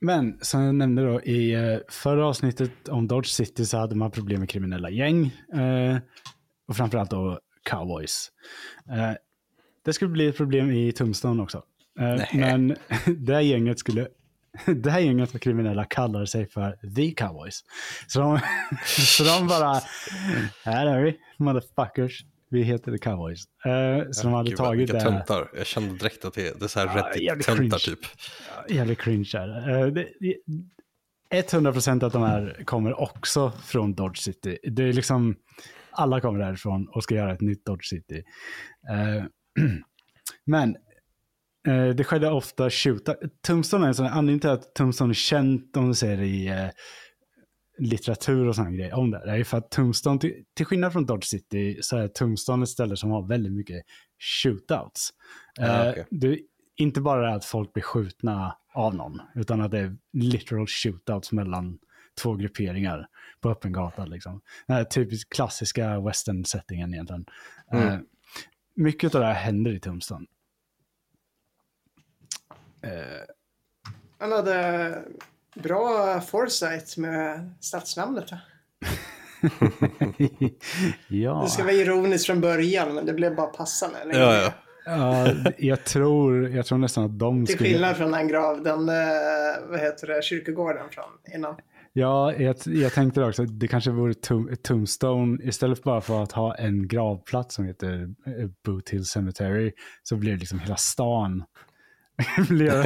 [0.00, 4.10] men som jag nämnde då i eh, förra avsnittet om Dodge City så hade man
[4.10, 5.24] problem med kriminella gäng.
[5.52, 5.98] Eh,
[6.68, 8.30] och framförallt då cowboys.
[8.90, 9.12] Eh,
[9.84, 11.62] det skulle bli ett problem i Tombstone också.
[12.00, 12.68] Eh, men
[13.16, 14.08] det här gänget skulle
[14.66, 17.64] det här gänget med kriminella kallade sig för The Cowboys.
[18.06, 18.40] Så de,
[18.86, 19.80] så de bara,
[20.64, 22.24] här är vi, motherfuckers.
[22.50, 23.44] Vi heter The Cowboys.
[23.64, 25.00] Eh, så de hade Gud, tagit det.
[25.00, 25.50] töntar.
[25.56, 27.98] Jag kände direkt att det, det är så här Ja, Reddit-töntar typ.
[28.68, 29.70] jävligt cringe här.
[29.80, 30.36] Eh, det- det-
[31.30, 34.58] 100% att de här kommer också från Dodge City.
[34.62, 35.36] Det är liksom,
[35.90, 38.22] alla kommer därifrån och ska göra ett nytt Dodge City.
[38.90, 39.24] Eh,
[40.46, 40.76] Men
[41.68, 43.14] eh, det skedde ofta skjuta.
[43.46, 46.68] Tombstone är en sån anledning till att Tombstone är känt, om du säger i eh,
[47.78, 49.22] litteratur och sådana grejer om det.
[49.24, 52.62] Det är ju för att Tombstone, till, till skillnad från Dodge City, så är Tombstone
[52.62, 53.84] ett ställe som har väldigt mycket
[54.18, 55.10] shootouts.
[55.54, 56.38] Ja, Eh, det är
[56.76, 61.78] inte bara att folk blir skjutna av någon, utan att det är literal shootouts mellan
[62.22, 63.08] två grupperingar
[63.40, 64.04] på öppen gata.
[64.04, 64.40] Liksom.
[64.66, 67.26] Den här typiskt klassiska western-settingen egentligen.
[67.72, 67.88] Mm.
[67.88, 67.98] Eh,
[68.74, 70.26] mycket av det här händer i Tombstone.
[74.18, 75.02] Han hade
[75.62, 78.24] bra foresight med stadsnamnet.
[81.08, 81.42] ja.
[81.42, 83.98] Det ska vara ironiskt från början, men det blev bara passande.
[83.98, 84.20] eller?
[84.20, 84.52] Ja, ja.
[84.84, 87.70] ja, jag, tror, jag tror nästan att de Till skulle...
[87.70, 88.94] skillnad från den grav, den, eh,
[89.68, 91.54] vad heter det, kyrkogården från innan.
[91.98, 96.22] Ja, jag, jag tänkte också att det kanske vore tom, Tombstone, istället för bara för
[96.22, 100.76] att ha en gravplats som heter eh, Boot Hill Cemetery, så blir det liksom hela
[100.76, 101.44] stan.
[102.48, 102.82] Blev-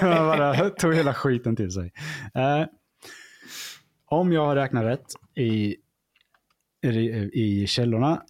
[0.02, 1.92] bara tog hela skiten till sig.
[2.34, 2.64] Eh,
[4.06, 5.76] om jag har räknat rätt i,
[6.86, 8.22] i, i källorna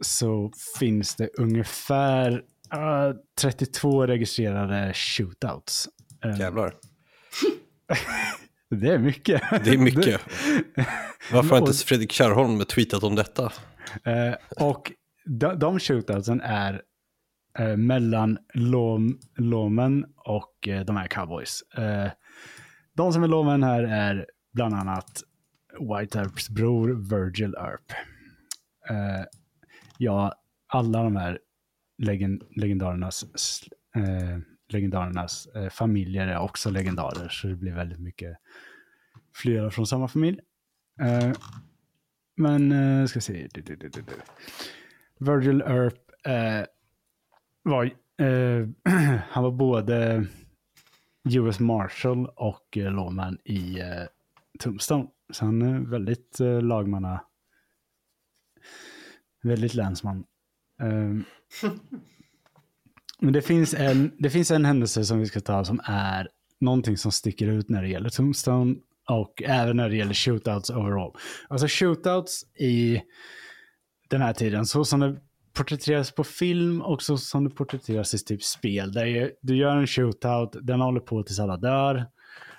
[0.00, 2.42] så finns det ungefär
[2.72, 5.88] eh, 32 registrerade shootouts.
[6.24, 6.74] Eh, Jävlar.
[8.70, 9.42] det är mycket.
[9.64, 10.20] Det är mycket.
[11.32, 13.52] Varför har inte Fredrik Kärrholm tweetat om detta?
[14.04, 14.92] Eh, och
[15.24, 16.82] de, de shootoutsen är
[17.60, 21.62] eh, mellan lom, lomen och eh, de här cowboys.
[21.76, 22.10] Eh,
[22.94, 25.22] de som är lomen här är bland annat
[25.80, 27.92] White Earps bror Virgil Earp.
[28.90, 29.24] Eh,
[29.98, 30.34] ja,
[30.66, 31.38] alla de här
[31.98, 33.24] legend, legendarernas,
[33.96, 38.36] eh, legendarernas eh, familjer är också legendarer, så det blir väldigt mycket
[39.34, 40.38] flera från samma familj.
[42.36, 43.48] Men, ska ska se.
[45.18, 46.10] Virgil Earp
[47.62, 47.84] var,
[48.18, 48.68] eh,
[49.28, 50.26] han var både
[51.24, 54.06] US Marshal och eh, lawman i eh,
[54.58, 55.06] Tombstone.
[55.32, 57.20] Så han är väldigt eh, lagmanna
[59.42, 60.24] väldigt länsman.
[60.80, 61.24] Eh,
[63.20, 66.28] men det finns, en, det finns en händelse som vi ska ta som är
[66.60, 68.76] någonting som sticker ut när det gäller Tombstone
[69.08, 71.16] och även när det gäller shootouts overall.
[71.48, 73.02] Alltså shootouts i
[74.08, 75.20] den här tiden, så som det
[75.52, 78.92] porträtteras på film och så som det porträtteras i typ spel.
[78.92, 82.06] Där är- du gör en shootout, den håller på tills alla dör.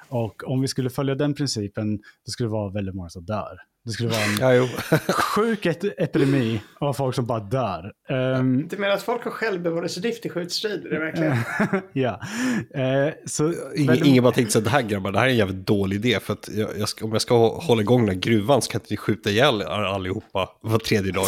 [0.10, 3.58] Och om vi skulle följa den principen, då skulle det vara väldigt många som dör.
[3.86, 4.67] Det skulle vara en Ja, jo.
[5.13, 7.91] sjuk et- epidemi av folk som bara dör.
[8.10, 10.89] Ehm, Du menar att folk har självbevarelsedrift i skjutstrider?
[10.89, 11.38] Det verkligen...
[11.94, 12.20] ja.
[12.82, 13.44] Eh, så
[13.76, 15.67] Ingen, väldigt- ingen bara tänkte så att det här grabbar, det här är en jävligt
[15.67, 16.20] dålig idé.
[16.20, 18.82] För att jag, jag ska, om jag ska hålla igång den här gruvan så kan
[18.82, 21.28] inte vi skjuta ihjäl allihopa var tredje dag.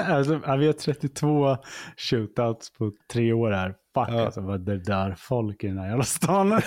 [0.04, 1.56] alltså, vi har 32
[1.96, 3.68] shootouts på tre år här.
[3.94, 4.24] Fuck Ja.
[4.24, 6.52] alltså, vad det dör folk i den här jävla stan.
[6.52, 6.60] eh,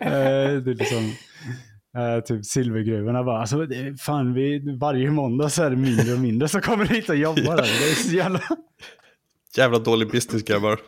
[0.00, 1.12] det är liksom...
[1.98, 3.66] eh, typ silvergruvorna bara, alltså,
[4.00, 7.56] fan, vi, varje måndag så är det mindre och mindre som kommer hit och jobbar.
[7.56, 7.62] där.
[7.62, 8.40] Det är så jävla...
[9.56, 10.80] Jävla dålig business grabbar.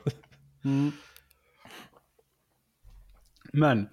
[3.53, 3.89] Men,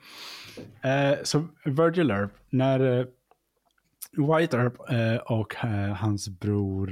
[0.84, 3.06] eh, så Virgil Earp, när eh,
[4.12, 6.88] White Earp eh, och eh, hans bror,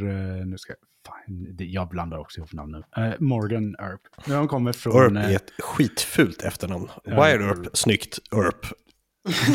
[0.46, 4.02] nu ska jag, fan, det, jag blandar också ihop namnen, eh, Morgan Earp.
[4.28, 5.18] När de kommer från...
[5.18, 6.90] Earp är ett skitfult efternamn.
[7.06, 8.20] Wire Earp, snyggt.
[8.36, 8.66] Earp,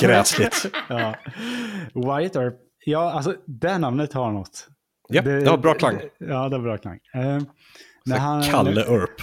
[0.00, 0.66] gräsligt.
[0.88, 1.14] ja,
[1.94, 2.54] White Earp,
[2.84, 4.68] ja alltså det namnet har något.
[5.08, 6.00] Ja, det har bra klang.
[6.18, 6.98] Ja, det har bra klang.
[7.14, 7.38] Eh,
[8.04, 9.20] när han- Kalle Earp.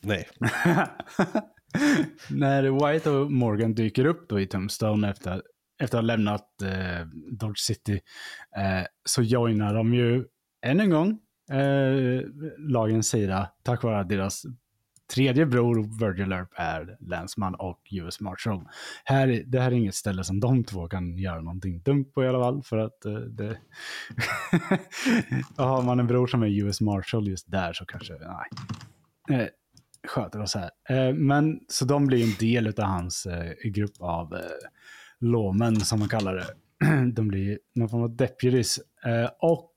[0.00, 0.28] Nej.
[2.30, 5.42] när White och Morgan dyker upp då i Tombstone efter,
[5.82, 8.00] efter att ha lämnat eh, Dodge City
[8.56, 10.24] eh, så joinar de ju
[10.66, 11.18] än en gång
[11.52, 12.22] eh,
[12.58, 14.42] lagens sida tack vare deras
[15.10, 18.68] tredje bror Virgil Earp är länsman och US Marshal.
[19.04, 22.28] Här, det här är inget ställe som de två kan göra någonting dumt på i
[22.28, 23.58] alla fall för att eh, det...
[25.62, 29.40] har man en bror som är US Marshal just där så kanske, nej.
[29.40, 29.48] Eh,
[30.08, 30.70] sköter oss här.
[30.88, 34.40] Eh, men så de blir en del av hans eh, grupp av eh,
[35.20, 36.46] lawmen som man kallar det.
[37.12, 38.80] de blir någon form av deputies.
[39.04, 39.72] Eh, och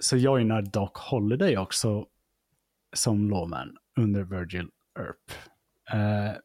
[0.00, 2.06] så joinar Doc Holiday också
[2.96, 5.30] som lawman under Virgil Earp.
[5.92, 6.36] Eh,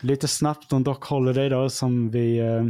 [0.00, 2.66] lite snabbt om Doc Holiday då som vi eh,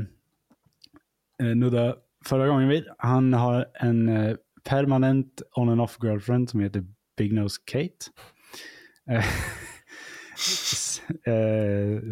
[1.42, 2.84] eh, nuddade förra gången vid.
[2.98, 6.84] Han har en eh, permanent on and off girlfriend som heter
[7.16, 8.06] Big Nose Kate.
[9.10, 9.16] Eh,
[11.24, 12.02] eh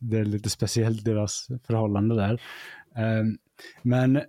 [0.00, 2.40] det är lite speciellt deras förhållande där.
[2.96, 3.24] Eh,
[3.82, 4.20] men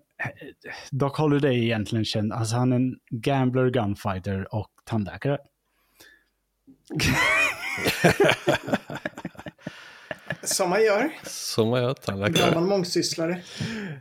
[0.91, 5.37] Doc Holliday är egentligen känd, alltså han är en gambler, gunfighter och tandläkare.
[10.43, 11.11] Som man gör.
[11.23, 12.49] Som jag tandläkare.
[12.49, 13.41] Gammal mångsysslare.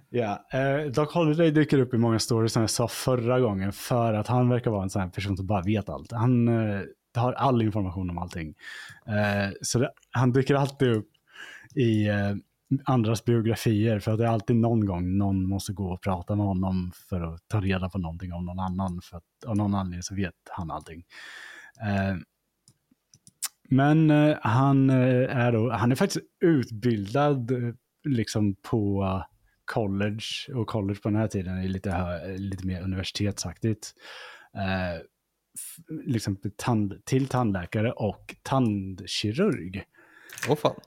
[0.09, 4.15] Ja, eh, Doc Holliday dyker upp i många stories som jag sa förra gången för
[4.15, 6.13] att han verkar vara en sån här person som bara vet allt.
[6.13, 6.81] Han eh,
[7.15, 8.55] har all information om allting.
[9.07, 11.09] Eh, så det, han dyker alltid upp
[11.75, 12.35] i eh,
[12.85, 16.47] andras biografier för att det är alltid någon gång någon måste gå och prata med
[16.47, 19.01] honom för att ta reda på någonting om någon annan.
[19.03, 21.05] För att av någon anledning så vet han allting.
[23.71, 29.23] Men eh, han, eh, är då, han är faktiskt utbildad eh, liksom på
[29.65, 33.95] college och college på den här tiden är lite, hö- lite mer universitetsaktigt.
[34.55, 35.03] Eh,
[36.05, 39.85] liksom tand, till tandläkare och tandkirurg.
[40.49, 40.81] Åh fan.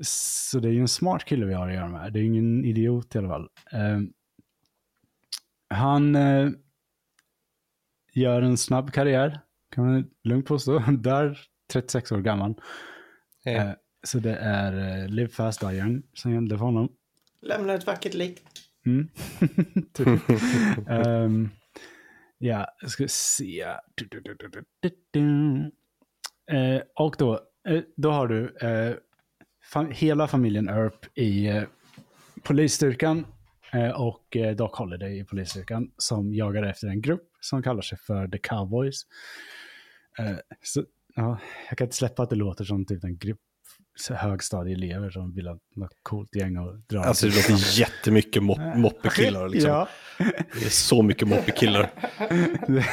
[0.00, 2.12] Så det är ju en smart kille vi har att göra med.
[2.12, 3.48] Det är ju ingen idiot i alla fall.
[3.72, 4.00] Eh,
[5.70, 6.50] han eh,
[8.12, 9.40] gör en snabb karriär,
[9.74, 10.78] kan man lugnt påstå.
[10.98, 11.38] Där
[11.72, 12.54] 36 år gammal.
[13.46, 13.70] Eh,
[14.02, 16.92] så det är eh, Live Fast Die Young som gällde för honom.
[17.42, 18.42] Lämnar ett vackert lik.
[18.86, 19.08] Mm.
[19.92, 20.20] typ.
[20.88, 21.48] Ehm,
[22.38, 23.66] ja, jag ska se.
[23.94, 25.70] Du, du, du, du, du, du, du.
[26.56, 28.96] Eh, och då, eh, då har du eh,
[29.74, 31.62] fam- hela familjen Earp i eh,
[32.42, 33.26] polisstyrkan
[33.72, 37.98] eh, och eh, Doc Holiday i polisstyrkan som jagar efter en grupp som kallar sig
[37.98, 39.02] för The Cowboys.
[40.18, 40.84] Eh, så,
[41.18, 43.38] ja, jag kan inte släppa att det låter som typ en grupp
[44.10, 49.48] högstadieelever som vill ha något coolt gäng och dra Alltså det låter jättemycket mop- moppekillar
[49.54, 49.70] liksom.
[49.70, 49.88] Ja,
[50.60, 51.90] Det är så mycket moppekillar.
[52.66, 52.84] det,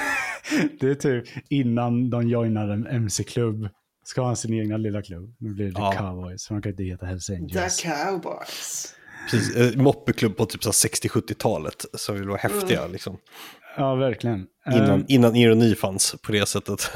[0.80, 3.70] det är typ innan de joinar en MC-klubb
[4.06, 5.36] ska ha sin egna lilla klubb.
[5.40, 5.92] Nu blir det Ja.
[5.98, 7.82] Cowboys, för de kan inte heta Hells The Angels.
[7.82, 8.94] Cowboys.
[9.32, 11.86] Precis, eh, moppeklubb på typ så här 60-70-talet.
[11.94, 13.18] Som vill vara häftiga liksom.
[13.78, 14.48] Ja, verkligen.
[14.74, 16.92] Innan, Eh, innan ironi fanns på det sättet.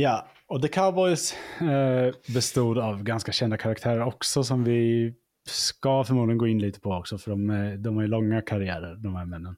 [0.00, 5.14] ja, och The Cowboys eh, bestod av ganska kända karaktärer också som vi
[5.48, 8.96] ska förmodligen gå in lite på också, för de, eh, de har ju långa karriärer,
[8.96, 9.56] de här männen.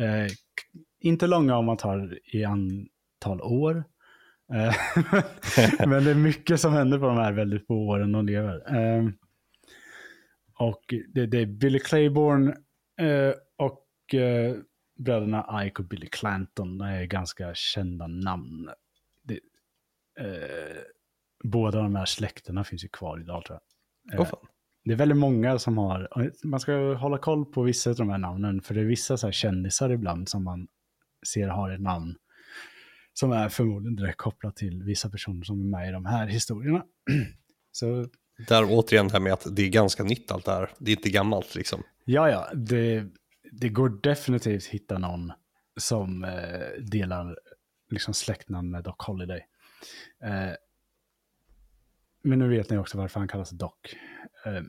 [0.00, 0.32] Eh,
[1.00, 3.84] inte långa om man tar i antal år.
[4.52, 4.74] Eh,
[5.88, 8.76] men det är mycket som händer på de här väldigt få åren de lever.
[8.76, 9.08] Eh,
[10.58, 12.54] och det, det är Billy Claiborne
[13.00, 14.56] eh, och eh,
[14.98, 16.78] bröderna Ike och Billy Clanton.
[16.78, 18.68] Det är ganska kända namn.
[20.20, 20.76] Eh,
[21.44, 23.58] båda de här släkterna finns ju kvar idag tror
[24.10, 24.20] jag.
[24.20, 24.46] Åh, fan.
[24.84, 26.08] Det är väldigt många som har,
[26.44, 29.26] man ska hålla koll på vissa av de här namnen, för det är vissa så
[29.26, 30.68] här kändisar ibland som man
[31.26, 32.14] ser har ett namn
[33.14, 36.84] som är förmodligen direkt kopplat till vissa personer som är med i de här historierna.
[37.72, 38.06] Så
[38.48, 40.70] Där återigen det här med att det är ganska nytt allt det här.
[40.78, 41.82] Det är inte gammalt liksom.
[42.04, 43.06] ja, ja, det,
[43.52, 45.32] det går definitivt hitta någon
[45.80, 47.38] som eh, delar
[47.90, 49.40] liksom släktnamn med Doc Holliday.
[50.24, 50.52] Eh,
[52.22, 53.72] men nu vet ni också varför han kallas Doc.
[54.46, 54.62] Eh,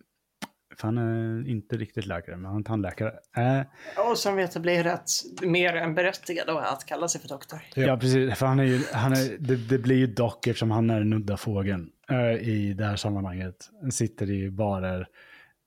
[0.78, 3.14] för han är inte riktigt läkare, men han är tandläkare.
[3.38, 3.62] Eh,
[4.10, 5.10] Och som vi etablerat,
[5.42, 7.60] mer än berättigad då att kalla sig för doktor.
[7.76, 8.38] Ja, precis.
[8.38, 11.14] För han är ju, han är, det, det blir ju dock eftersom han är den
[11.14, 13.70] udda fågeln eh, i det här sammanhanget.
[13.82, 15.08] Han sitter i barer,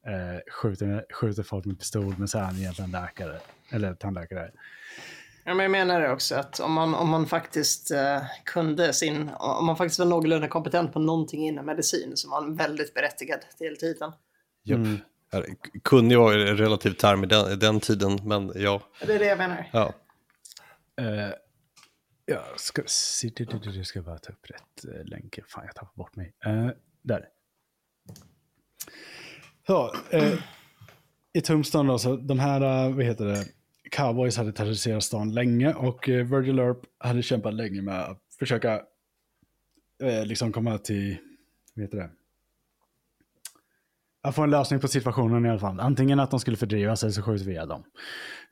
[0.06, 3.38] eh, skjuter, skjuter folk med pistol, men så är han egentligen läkare.
[3.70, 4.50] Eller tandläkare.
[5.48, 9.30] Ja, men jag menar det också att om man, om man faktiskt eh, kunde sin,
[9.38, 13.40] om man faktiskt var någorlunda kompetent på någonting inom medicin så var man väldigt berättigad
[13.58, 14.12] till titeln.
[14.68, 14.98] Mm.
[15.30, 18.82] Ja, det Kunde ju vara en relativ term i den, i den tiden, men ja.
[19.06, 19.70] Det är det jag menar.
[19.72, 19.92] ja.
[21.00, 21.30] Eh,
[22.24, 25.38] jag ska se, du, du, du, du ska bara ta upp rätt eh, länk.
[25.46, 26.32] Fan, jag tappade bort mig.
[26.44, 26.68] Eh,
[27.02, 27.24] där.
[29.66, 30.34] Så, eh,
[31.32, 33.44] i Tombstone då, så de här, vad heter det,
[33.90, 38.82] cowboys hade terroriserat stan länge och eh, Virgil Earp hade kämpat länge med att försöka
[40.02, 41.16] eh, liksom komma till,
[41.74, 42.10] vad heter det,
[44.22, 45.80] att få en lösning på situationen i alla fall.
[45.80, 47.84] Antingen att de skulle fördrivas eller så skjuter vi ihjäl dem.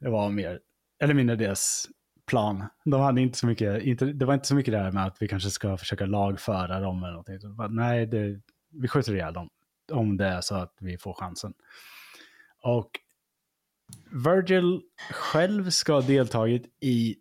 [0.00, 0.60] Det var mer
[1.02, 1.88] eller mindre deras
[2.26, 2.64] plan.
[2.84, 5.22] De hade inte så mycket, inte, det var inte så mycket det här med att
[5.22, 7.40] vi kanske ska försöka lagföra dem eller någonting.
[7.40, 9.48] Så bara, Nej, det, vi skjuter ihjäl dem
[9.92, 11.54] om det är så att vi får chansen.
[12.62, 12.90] Och
[14.10, 17.16] Virgil själv ska ha deltagit i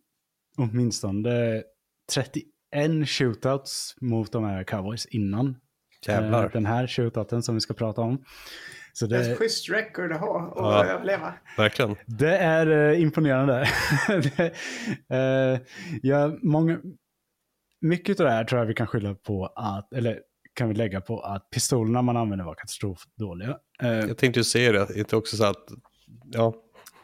[0.58, 1.64] åtminstone
[2.14, 5.56] 31 shootouts mot de här cowboys innan
[6.08, 6.44] Jävlar.
[6.44, 8.24] eh, den här shootouten som vi ska prata om.
[8.94, 10.86] Så Det är det, ett schysst record att ha och Ja.
[10.86, 11.34] överleva.
[11.58, 11.96] Verkligen.
[12.06, 13.68] det är eh, imponerande.
[14.08, 14.52] det,
[15.16, 15.60] eh,
[16.02, 16.80] ja, många,
[17.82, 20.20] mycket av det här tror jag vi kan skylla på att, eller
[20.54, 23.58] kan vi lägga på att pistolerna man använde var katastrofdåliga.
[23.80, 25.66] Jag tänkte ju säga det, inte också så att,
[26.32, 26.54] ja,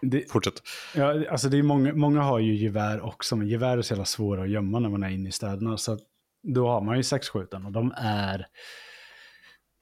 [0.02, 0.62] det, fortsätt.
[0.96, 4.06] ja, alltså det är många, många har ju gevär också, men gevär är så jävla
[4.06, 5.78] svåra att gömma när man är inne i städerna.
[5.78, 6.00] Så
[6.44, 8.48] då har man ju sexskjuten och de är...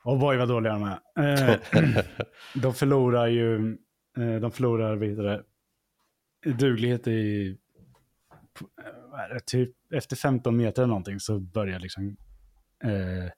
[0.03, 1.51] Åh boy vad dåliga de är.
[1.51, 1.57] Eh,
[2.61, 3.77] de förlorar ju,
[4.17, 5.43] eh, de förlorar vidare
[6.45, 7.57] duglighet i,
[9.13, 12.17] är det, typ efter 15 meter eller någonting så börjar liksom,
[12.83, 13.31] eh,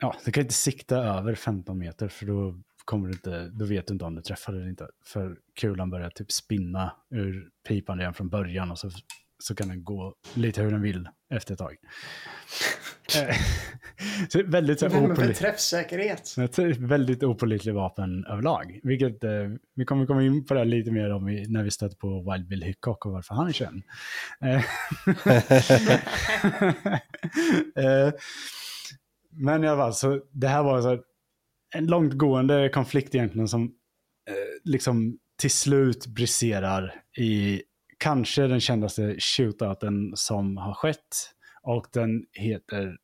[0.00, 3.86] ja, du kan inte sikta över 15 meter för då kommer du inte, då vet
[3.86, 4.88] du inte om du träffar eller inte.
[5.06, 8.90] För kulan börjar typ spinna ur pipan redan från början och så,
[9.38, 11.76] så kan den gå lite hur den vill efter ett tag.
[13.18, 13.36] Eh,
[14.28, 16.36] så väldigt så opolit- träffsäkerhet?
[16.78, 18.80] väldigt opålitlig vapen överlag.
[18.82, 19.30] Vilket eh,
[19.74, 22.32] vi kommer komma in på det här lite mer om vi, när vi stöter på
[22.32, 23.82] Wild Bill Hickok och varför han är känd.
[24.40, 24.64] Eh,
[28.06, 28.12] eh,
[29.30, 31.02] men i alla fall, så det här var så
[31.74, 33.64] en långtgående konflikt egentligen som
[34.28, 37.62] eh, liksom till slut briserar i
[37.98, 41.34] kanske den kändaste shootouten som har skett.
[41.62, 42.96] Och den heter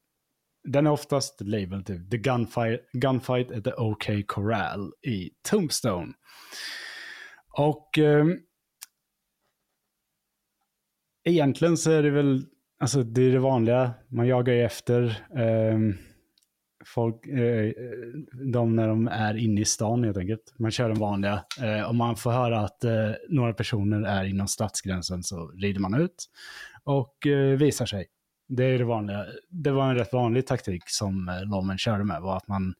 [0.69, 6.13] den är oftast labeled typ The Gunfight, gunfight at the OK Corral i Tombstone.
[7.59, 8.27] Och eh,
[11.25, 12.45] egentligen så är det väl,
[12.79, 15.79] alltså det är det vanliga, man jagar ju efter Eh,
[16.87, 17.73] folk, eh, eh,
[18.53, 20.55] de när de är inne i stan helt enkelt.
[20.59, 21.45] Man kör den vanliga.
[21.63, 25.95] Eh, om man får höra att eh, några personer är inom stadsgränsen så rider man
[25.95, 26.27] ut
[26.85, 28.07] och eh, visar sig.
[28.49, 29.27] Det är det vanliga.
[29.49, 32.23] Det var en rätt vanlig taktik som eh, Lommen körde med.
[32.23, 32.75] Var att man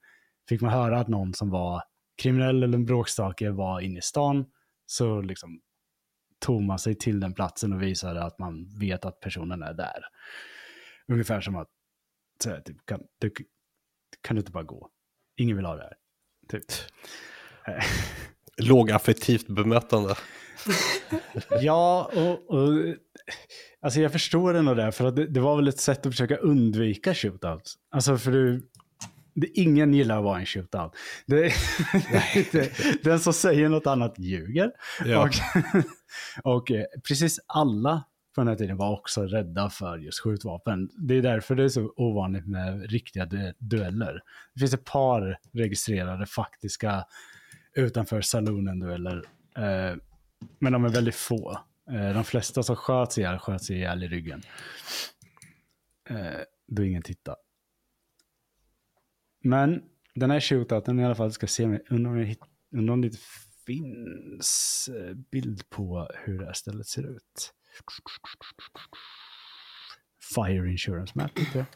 [0.49, 1.83] fick man höra att någon som var
[2.23, 4.45] kriminell eller en bråkstake var inne i stan
[4.87, 5.61] så liksom
[6.39, 10.05] tog man sig till den platsen och visade att man vet att personen är där.
[11.09, 11.69] Ungefär som att
[12.43, 13.31] så här, typ, kan, du,
[14.27, 14.89] kan du inte bara gå?
[15.37, 15.95] Ingen vill ha det här.
[16.51, 16.65] Typ.
[18.57, 20.15] Lågaffektivt bemötande.
[21.61, 22.95] Ja, och, och
[23.81, 26.37] alltså jag förstår ändå det, för att det, det var väl ett sätt att försöka
[26.37, 27.75] undvika shootouts.
[27.91, 28.69] Alltså för du,
[29.35, 30.97] det, ingen gillar att vara en shootout.
[31.27, 31.53] Det,
[32.53, 32.73] det,
[33.05, 34.71] den som säger något annat ljuger.
[35.05, 35.23] Ja.
[35.23, 35.35] Och,
[36.55, 38.05] och eh, precis alla
[38.37, 40.91] på den här tiden var också rädda för just skjutvapen.
[40.99, 43.27] Det är därför det är så ovanligt med riktiga
[43.59, 44.23] dueller.
[44.55, 47.05] Det finns ett par registrerade faktiska
[47.73, 49.17] utanför salonen-dueller.
[49.57, 49.97] Eh,
[50.59, 51.61] men de är väldigt få.
[51.91, 54.43] Eh, de flesta som sköts ihjäl sköts ihjäl i ryggen.
[56.11, 57.37] Eh, då ingen tittar.
[59.45, 59.83] Men
[60.15, 61.83] den här shootouten i alla fall ska se mig.
[61.91, 62.41] undrar om, jag hitt-
[62.73, 63.19] undrar om det
[63.67, 67.53] finns eh, bild på hur det här stället ser ut.
[70.35, 71.39] Fire Insurance Map.
[71.39, 71.67] Inte?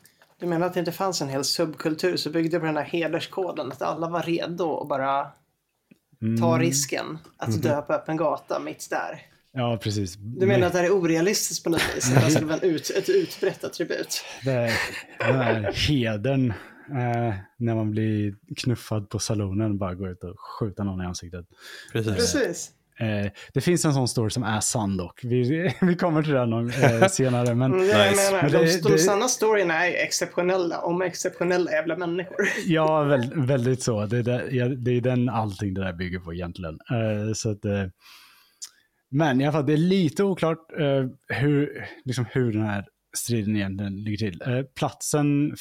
[0.41, 3.73] Du menar att det inte fanns en hel subkultur som byggde på den här hederskoden?
[3.73, 5.33] Att alla var redo att bara
[6.41, 9.27] ta risken att dö på öppen gata mitt där?
[9.53, 10.15] Ja, precis.
[10.17, 12.17] Du menar att det här är orealistiskt på något vis?
[12.17, 14.25] Att det skulle vara en ut, ett utbrett attribut?
[14.45, 14.73] Det är
[15.19, 16.51] den här hedern
[16.91, 21.47] eh, när man blir knuffad på salonen bara gå ut och skjuta någon i ansiktet.
[21.93, 22.15] Precis.
[22.15, 22.71] Precis.
[23.01, 25.21] Eh, det finns en sån story som är sann dock.
[25.25, 27.55] Vi, vi kommer till den någon, eh, senare.
[27.55, 28.33] Men Mm, Nice.
[28.33, 32.37] menar, Men de, det- de sanna storyna är exceptionella om exceptionella jävla människor.
[32.67, 34.07] ja, väl, väldigt så.
[34.07, 36.79] Det är, där, ja, det är den allting det där bygger på egentligen.
[36.91, 37.85] Eh, så att, eh,
[39.11, 42.85] men i alla fall, det är lite oklart eh, hur, liksom hur den här
[43.17, 44.43] striden egentligen ligger till.
[44.47, 45.55] Eh, platsen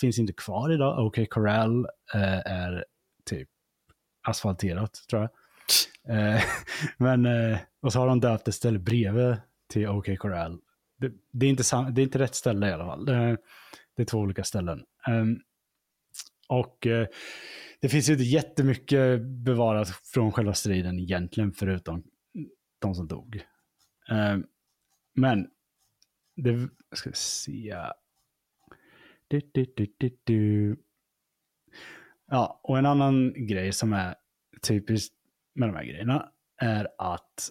[0.00, 1.06] finns inte kvar idag.
[1.06, 2.84] OK Corral eh, är
[3.30, 3.48] typ
[4.28, 5.30] asfalterat, tror jag.
[6.08, 6.42] Eh,
[6.98, 9.36] men, eh, och så har de döpt ett ställe bredvid
[9.68, 10.60] till OK Corral.
[10.98, 13.04] Det, det, är inte sam, det är inte rätt ställe i alla fall.
[13.04, 13.36] Det,
[13.96, 14.84] det är två olika ställen.
[15.08, 15.40] Ehm,
[16.48, 17.06] och eh,
[17.80, 22.02] det finns ju inte jättemycket bevarat från själva striden egentligen, förutom
[22.78, 23.42] de som dog.
[24.10, 24.46] Ehm,
[25.14, 25.50] men,
[26.36, 27.76] det ska vi se.
[29.28, 30.76] Du, du, du, du, du.
[32.26, 34.14] Ja, och en annan grej som är
[34.62, 35.19] typiskt
[35.54, 37.50] med de här grejerna är att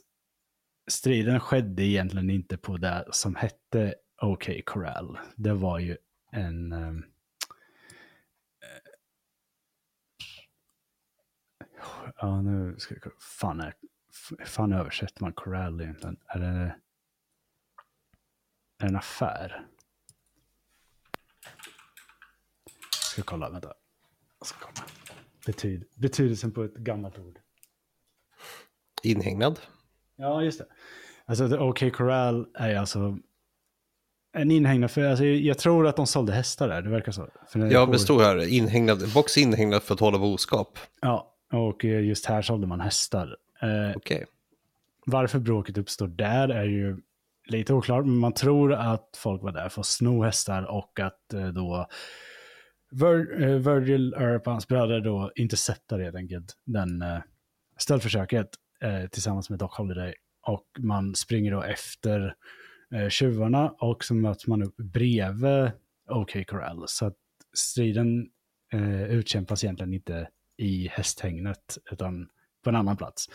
[0.87, 5.19] striden skedde egentligen inte på det som hette OK Corral.
[5.35, 5.97] Det var ju
[6.31, 6.71] en...
[6.71, 7.03] Ehm,
[8.61, 8.91] eh,
[12.15, 13.15] ja, nu ska vi kolla.
[13.19, 13.73] Fan, är,
[14.45, 16.17] fan översätter man Corral egentligen?
[16.25, 16.75] Är det, är
[18.79, 19.65] det en affär?
[23.11, 23.73] Ska kolla, vänta.
[24.39, 24.87] Jag ska kolla.
[25.45, 27.39] Betyd, betydelsen på ett gammalt ord.
[29.03, 29.59] Inhägnad.
[30.15, 30.65] Ja, just det.
[31.25, 33.17] Alltså, The OK Corral är alltså
[34.33, 37.27] en inhägnad, för alltså, jag tror att de sålde hästar där, det verkar så.
[37.47, 38.47] För Ja, det står här.
[38.47, 40.79] Inhägnad, box inhägnad för att hålla boskap.
[41.01, 43.37] Ja, och eh, just här sålde man hästar.
[43.61, 44.25] Eh, Okej.
[45.05, 46.97] varför bråket uppstår där är ju
[47.45, 51.33] lite oklart, men man tror att folk var där för att sno hästar och att
[51.33, 51.87] eh, då
[52.91, 57.19] Vir, eh, Virgil Earp och hans bröder då interceptar helt enkelt den eh,
[57.77, 58.49] stöldförsöket
[58.83, 60.13] eh, tillsammans med Doc Holiday.
[60.47, 62.35] Och man springer då efter
[62.95, 65.71] eh, tjuvarna och så möts man upp bredvid
[66.09, 66.83] OK Corral.
[66.87, 67.17] Så att
[67.53, 68.27] striden
[68.73, 72.27] eh, utkämpas egentligen inte i hästhägnet utan
[72.63, 73.29] på en annan plats.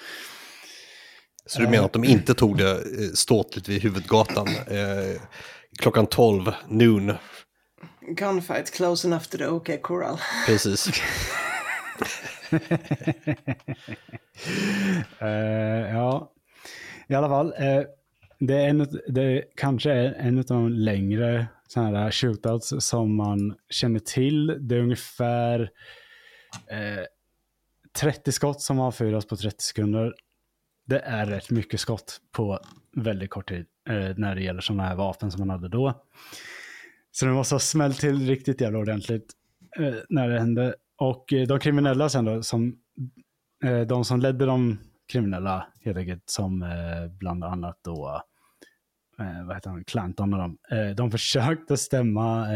[1.47, 5.23] Så du menar att de inte tog det eh, ståtligt vid huvudgatan eh,
[5.79, 7.13] klockan 12, noon.
[8.01, 10.19] Gunfight close enough to the OK Corral.
[10.47, 10.89] Precis.
[15.23, 16.33] uh, ja,
[17.09, 17.47] i alla fall.
[17.47, 17.83] Uh,
[18.39, 23.55] det, är en, det kanske är en av de längre sådana här shootouts som man
[23.71, 24.57] känner till.
[24.61, 25.71] Det är ungefär
[26.71, 27.05] eh, uh,
[28.01, 30.15] 30 skott som avfyras på 30 sekunder.
[30.87, 32.61] Det är rätt mycket skott på
[32.97, 33.67] väldigt kort tid
[34.17, 36.05] när det gäller sådana här vapen som man hade då.
[37.13, 39.33] Så det måste ha smällt till riktigt jävla ordentligt
[40.09, 40.75] när det hände.
[40.97, 42.75] Och eh, de kriminella sen då, som,
[43.65, 44.79] eh, de som ledde de
[45.13, 48.23] kriminella helt enkelt, som eh, bland annat då,
[49.47, 50.59] vad heter han, Clanton och dem,
[50.97, 52.47] de försökte stämma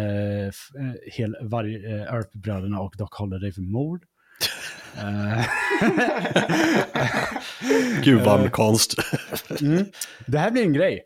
[1.12, 4.04] hel, varje, Earp-bröderna och Doc Holiday för mord.
[8.02, 8.94] Gud vad amerikanskt.
[9.60, 9.84] Mm.
[10.26, 11.02] Det här blir en grej.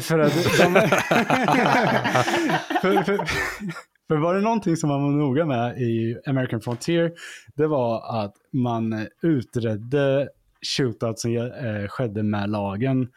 [0.00, 0.74] För att de...
[2.82, 3.18] för, för,
[4.08, 7.12] för var det någonting som man var noga med i American Frontier,
[7.54, 10.28] det var att man utredde
[10.76, 13.08] shootout som eh, skedde med lagen.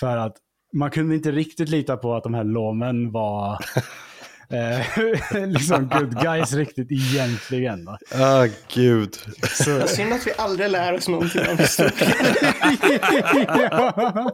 [0.00, 0.36] För att
[0.72, 3.58] man kunde inte riktigt lita på att de här lånen var
[5.46, 7.84] liksom good guys riktigt egentligen.
[7.84, 7.98] Då.
[8.24, 9.16] Ah, gud.
[9.50, 11.92] Så, Synd att vi aldrig lär oss någonting om historia.
[13.70, 14.30] ja,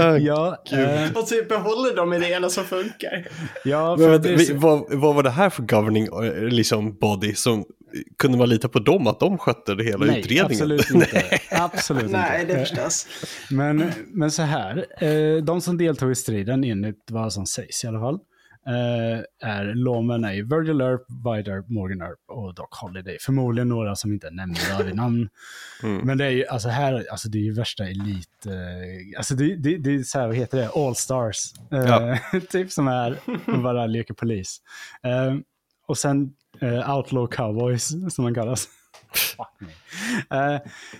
[0.00, 3.26] Ah, ja, eh, Och typ behåller de idéerna som funkar.
[3.64, 6.42] ja Men, för vänta, det är vi- vad, vad var det här för governing eh,
[6.42, 7.64] liksom, body som
[8.18, 10.44] kunde man lita på dem att de skötte det hela Nej, utredningen?
[10.52, 11.24] absolut inte.
[11.50, 12.54] Absolut Nej, inte.
[12.54, 13.06] det förstås.
[13.50, 17.86] Men, men så här, eh, de som deltog i striden enligt vad som sägs i
[17.86, 18.20] alla fall, eh,
[18.66, 23.16] är Lawman är Virgil Earp, Vidar, Morgan Earp och Doc Holiday.
[23.20, 25.28] Förmodligen några som inte är nämnda vid namn.
[25.82, 26.06] Mm.
[26.06, 29.56] Men det är ju, alltså här, alltså det är ju värsta elit, eh, alltså det,
[29.56, 31.36] det, det är så här, vad heter det, All Stars.
[31.72, 32.18] Eh, Ja.
[32.50, 34.58] typ som är, och bara leker polis.
[35.02, 35.34] Eh,
[35.86, 38.68] och sen eh, Outlaw Cowboys, som man kallas.
[40.30, 40.58] Eh,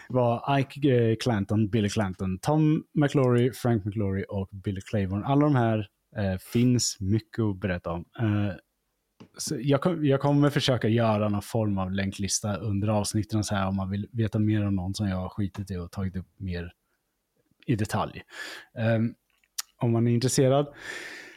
[0.08, 5.26] var Ike eh, Clanton, Billy Clanton, Tom McLaury, Frank McLaury och Billy Claiborne.
[5.26, 5.86] Alla de här
[6.16, 8.04] eh, finns mycket att berätta om.
[8.18, 8.54] Eh,
[9.38, 13.68] så jag, kom, jag kommer försöka göra någon form av länklista under avsnitten så här
[13.68, 16.28] om man vill veta mer om någon som jag har skitit i och tagit upp
[16.36, 16.72] mer
[17.66, 18.22] i detalj.
[18.78, 18.98] Eh,
[19.80, 20.66] om man är intresserad.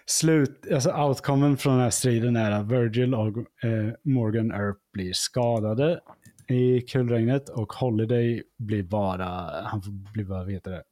[0.06, 5.14] Slut, alltså outcomen från den här striden är att Virgil och eh, Morgan Earp blir
[5.14, 6.00] skadade
[6.48, 10.84] i kulregnet och Holiday blir bara, han får bli bara, heter det,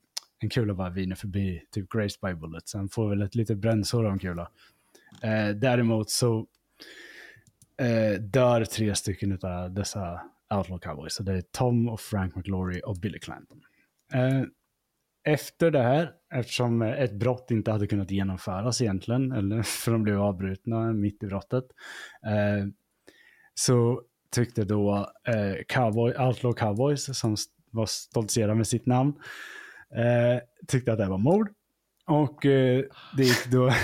[0.42, 2.74] en kula bara viner förbi, typ Grace by Bullets.
[2.74, 4.50] Han får väl ett litet brännsår av en kula.
[5.24, 6.48] Eh, däremot så
[7.78, 10.22] eh, dör tre stycken av dessa
[10.54, 11.14] Outlaw Cowboys.
[11.14, 13.62] Så det är Tom och Frank McLaury och Billy Clanton.
[14.14, 14.44] Eh,
[15.24, 20.22] efter det här, eftersom ett brott inte hade kunnat genomföras egentligen, eller för de blev
[20.22, 21.66] avbrutna mitt i brottet,
[22.26, 22.68] eh,
[23.54, 27.36] så tyckte då eh, cowboy, Outlaw Cowboys, som
[27.72, 29.14] var stoltserade med sitt namn,
[29.96, 31.50] eh, tyckte att det var mord.
[32.08, 32.84] Och eh,
[33.18, 33.72] det gick då...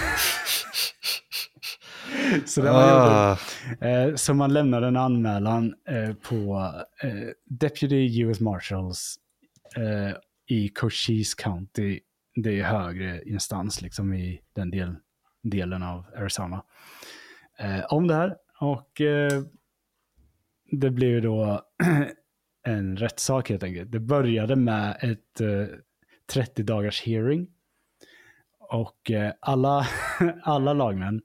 [2.45, 3.37] så det var Ah,
[3.81, 6.71] Eh, så man lämnade en anmälan eh, på
[7.03, 9.19] eh, Deputy US Marshals
[10.47, 11.99] i Cochise County.
[12.35, 14.95] Det är högre instans liksom i den del,
[15.43, 16.63] delen av Arizona.
[17.89, 18.35] Om det här.
[18.59, 19.01] Och
[20.71, 21.61] det blev då
[22.63, 23.91] en rättssak helt enkelt.
[23.91, 25.41] Det började med ett
[26.27, 27.47] 30 dagars hearing.
[28.59, 29.87] Och eh, alla,
[30.43, 31.21] alla lagmän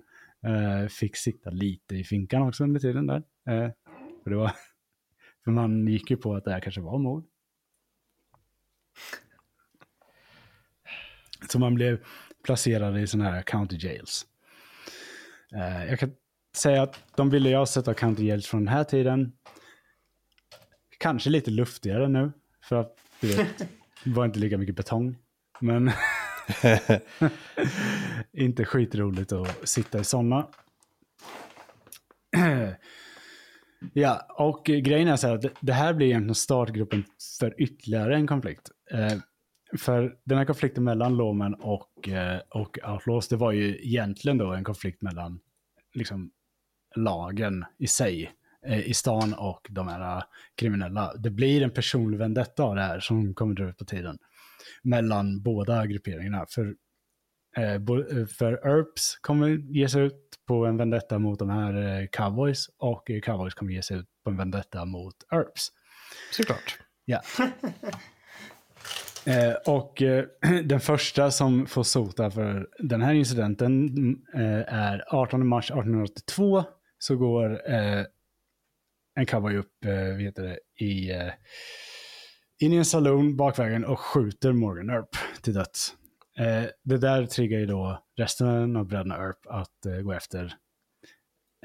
[0.47, 3.23] eh, fick sitta lite i finkan också under tiden där.
[3.49, 3.71] Eh,
[4.23, 4.53] för, det var,
[5.45, 7.25] för man gick ju på att det här kanske var mord.
[11.49, 12.05] Så man blev
[12.45, 14.27] placerad i sådana här county jails.
[15.89, 16.15] Jag kan
[16.57, 19.33] säga att de ville jag sätta county jails från den här tiden.
[20.99, 22.33] Kanske lite luftigare nu.
[22.65, 23.69] För att du vet,
[24.05, 25.17] det var inte lika mycket betong.
[25.61, 25.91] Men
[28.33, 30.47] inte skitroligt att sitta i sådana.
[33.93, 37.05] ja, och grejen är så här att det- här blir egentligen startgruppen
[37.41, 38.71] för ytterligare en konflikt.
[38.91, 39.19] Eh,
[39.79, 44.53] för den här konflikten mellan Lawman och, eh, och Outlaws, det var ju egentligen då
[44.53, 45.41] en konflikt mellan
[45.95, 46.31] liksom,
[46.97, 48.33] lagen i sig
[48.67, 50.23] i stan och de här eh,
[50.57, 51.15] kriminella.
[51.17, 54.19] Det blir en personlig vendetta av det här som kommer dra ut på tiden
[54.83, 56.47] mellan båda grupperingarna.
[56.49, 56.75] För,
[57.57, 62.07] eh, eh, för Earps kommer ge sig ut på en vendetta mot de här eh,
[62.13, 65.69] cowboys och eh, cowboys kommer ge sig ut på en vendetta mot Earps.
[66.33, 66.79] såklart.
[67.05, 67.23] Ja.
[69.27, 70.25] Eh, och eh,
[70.65, 76.65] den första som får sota för den här incidenten mm, eh, är 18 mars 1882.
[76.99, 78.05] Så går eh,
[79.15, 81.33] en cowboy upp eh, vad heter det, i, eh,
[82.59, 85.09] in i en saloon bakvägen och skjuter Morgan Earp
[85.43, 85.95] till döds.
[86.39, 90.45] Eh, det där triggar ju då resten av bröderna Earp att eh, gå efter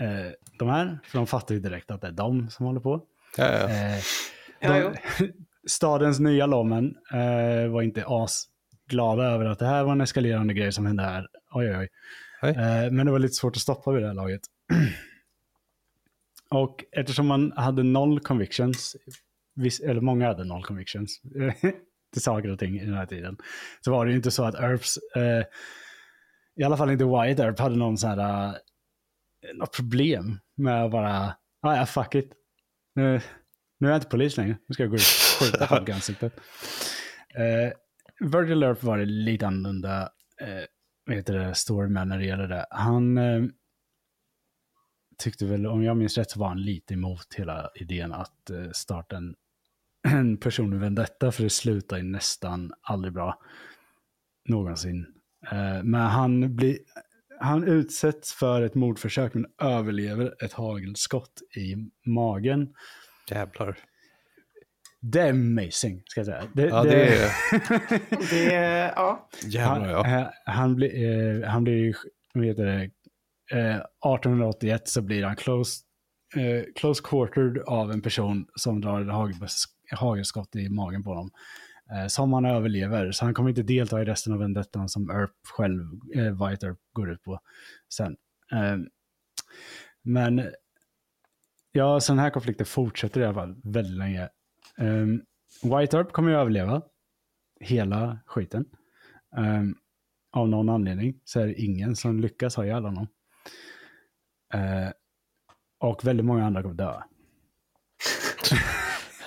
[0.02, 1.00] eh, de här.
[1.04, 3.02] För de fattar ju direkt att det är de som håller på.
[3.38, 3.70] Ja, ja.
[3.70, 4.02] Eh,
[4.60, 5.32] Ja, de,
[5.68, 10.72] stadens nya lommen eh, var inte asglada över att det här var en eskalerande grej
[10.72, 11.28] som hände här.
[11.52, 11.90] Oj, oj, oj.
[12.42, 12.50] Oj.
[12.50, 14.42] Eh, men det var lite svårt att stoppa vid det här laget.
[16.50, 18.96] Och eftersom man hade noll convictions,
[19.56, 21.22] viss, eller många hade noll convictions
[22.14, 23.38] till saker och ting i den här tiden,
[23.82, 25.44] så var det ju inte så att Earps, eh,
[26.56, 28.54] i alla fall inte White Earp, hade någon sån här, eh,
[29.56, 32.32] något problem med att bara, ah, ja, fuck it.
[32.96, 33.22] Nu,
[33.80, 35.92] nu är jag inte polis längre, nu ska jag gå ut och skjuta folk i
[35.92, 36.34] ansiktet.
[37.36, 37.72] Eh,
[38.20, 40.02] Virgil Earp var det lite annorlunda,
[40.42, 40.66] eh,
[41.06, 42.66] vad heter det, story med när det gäller det.
[42.70, 43.44] Han eh,
[45.18, 48.72] tyckte väl, om jag minns rätt, så var han lite emot hela idén att eh,
[48.72, 49.36] starta en,
[50.08, 53.42] en personlig vendetta, för det slutar ju nästan aldrig bra.
[54.50, 55.06] Någonsin.
[55.52, 56.78] Eh, men han blir,
[57.40, 62.74] han utsätts för ett mordförsök men överlever ett hagelskott i magen.
[63.30, 63.78] Jävlar.
[65.00, 66.44] Det är amazing, ska jag säga.
[66.54, 67.32] Det, Ja, det är...
[68.30, 69.30] Det är, ja.
[69.46, 70.04] Jävlar ja.
[70.04, 71.96] han, han blir, eh, han blir,
[72.34, 72.90] vad heter det,
[73.52, 75.82] eh, 1881 så blir han close,
[76.36, 81.32] eh, close quartered av en person som drar ett hagelskott i magen på honom.
[81.92, 85.32] Eh, som han överlever, så han kommer inte delta i resten av vendettan som Earp
[85.44, 85.82] själv,
[86.16, 87.40] eh, White Earp, går ut på
[87.94, 88.18] sen.
[88.52, 88.78] Eh,
[90.04, 90.50] men
[91.72, 94.30] ja, så den här konflikten fortsätter i alla fall väldigt länge.
[94.78, 95.06] Eh,
[95.64, 96.82] White Earp kommer ju överleva
[97.60, 98.66] hela skiten.
[99.38, 99.76] Um,
[100.32, 103.08] av någon anledning så är det ingen som lyckas ha ihjäl honom.
[104.54, 104.90] Eh,
[105.80, 107.02] och väldigt många andra kommer dö.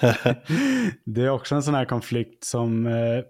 [1.04, 3.24] det är också en sån här konflikt som eh,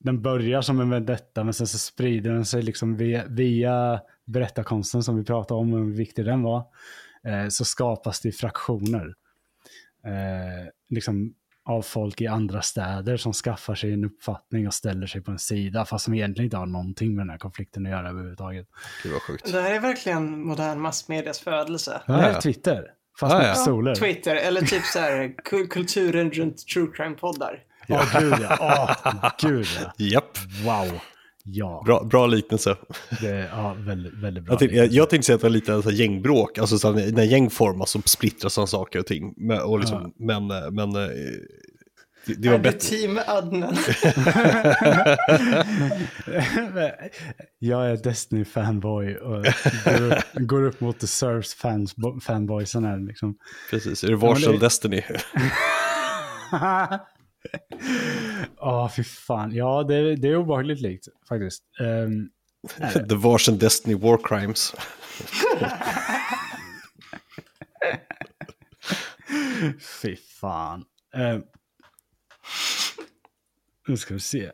[0.00, 5.02] den börjar som en vendetta men sen så sprider den sig liksom via, via berättarkonsten
[5.02, 6.64] som vi pratade om hur viktig den var.
[7.24, 9.14] Eh, så skapas det fraktioner.
[10.04, 11.34] Eh, liksom
[11.64, 15.38] av folk i andra städer som skaffar sig en uppfattning och ställer sig på en
[15.38, 18.66] sida fast som egentligen inte har någonting med den här konflikten att göra överhuvudtaget.
[19.02, 19.52] Gud vad sjukt.
[19.52, 22.00] Det här är verkligen modern massmedias födelse.
[22.06, 22.36] Det här ja.
[22.36, 22.84] är Twitter,
[23.20, 23.54] fast Ja, med ja.
[23.54, 23.94] pistoler.
[23.94, 27.58] Twitter, eller typ så här kul- kulturen runt true crime-poddar.
[27.86, 28.56] Ja, gud ja.
[28.60, 29.92] Åh, gud ja.
[29.96, 30.38] Japp.
[30.64, 31.00] Wow.
[31.44, 32.76] Ja, Bra, bra liknelse.
[33.20, 34.52] det ja, väldigt, väldigt bra.
[34.52, 36.92] Jag tänkte, jag, jag tänkte säga att det är lite så här gängbråk, alltså så
[36.92, 39.34] här, när gäng formas så splittras sådana saker och ting.
[39.36, 41.08] Men, och liksom, men, eh, men eh,
[42.26, 42.78] det, det var bättre.
[42.78, 43.76] team Adnan?
[47.58, 49.44] jag är Destiny-fanboy och
[49.84, 53.34] går upp, går upp mot The Surfs fans, fanboysen här liksom.
[53.70, 55.02] Precis, är det Varsel Ja, det- Destiny?
[58.56, 59.54] Ja, fy fan.
[59.54, 61.62] Ja, det, det är obehagligt likt faktiskt.
[61.80, 62.30] Um,
[63.08, 64.74] The Varsel Destiny War Crimes.
[70.02, 70.84] fy fan.
[71.16, 71.42] Um,
[73.88, 74.50] nu ska vi se.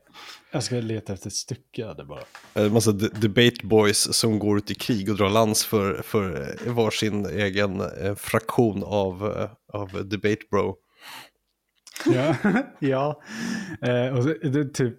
[0.52, 2.22] Jag ska leta efter ett stycke det bara.
[2.54, 6.56] En massa de- debate boys som går ut i krig och drar lans för, för
[6.66, 10.76] eh, varsin egen eh, fraktion av, eh, av debate bro.
[12.06, 12.36] Ja,
[12.78, 13.22] ja.
[13.82, 14.94] Eh, och så, det, typ,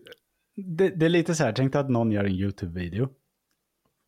[0.56, 3.10] det, det är lite så här, tänk dig att någon gör en YouTube-video.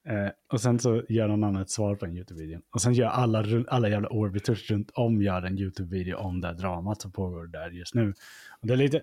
[0.08, 2.62] Eh, och sen så gör någon annan ett svar på en YouTube-video.
[2.74, 6.56] Och sen gör alla, alla jävla orbiters runt om gör en YouTube-video om det här
[6.56, 8.14] dramat som pågår där just nu.
[8.62, 9.02] Och det, är lite,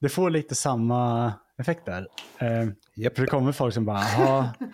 [0.00, 2.06] det får lite samma effekt där.
[2.38, 3.14] Eh, Japp.
[3.14, 4.54] För det kommer folk som bara, jaha.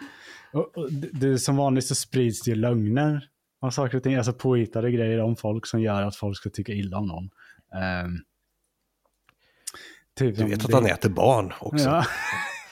[0.53, 3.29] Och, och det, det, som vanligt så sprids det ju lögner
[3.61, 4.15] av saker och ting.
[4.15, 7.31] Alltså påhittade grejer om folk som gör att folk ska tycka illa om någon.
[7.83, 8.17] Ehm,
[10.19, 11.85] typ Du vet att det- han äter barn också.
[11.89, 12.05] Ja.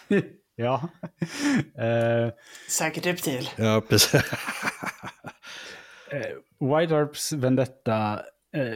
[0.57, 0.89] ja.
[1.85, 2.33] Eh,
[2.71, 3.49] Säkert reptil.
[3.57, 4.15] Ja, precis.
[6.11, 8.21] eh, White Arps vendetta
[8.57, 8.75] eh,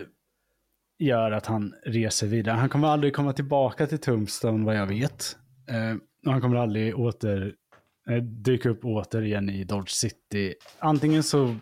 [0.99, 2.57] gör att han reser vidare.
[2.57, 5.37] Han kommer aldrig komma tillbaka till Tombstone vad jag vet.
[5.71, 7.55] Eh, och han kommer aldrig åter
[8.11, 10.55] eh, dyka upp återigen i Dodge City.
[10.79, 11.57] Antingen så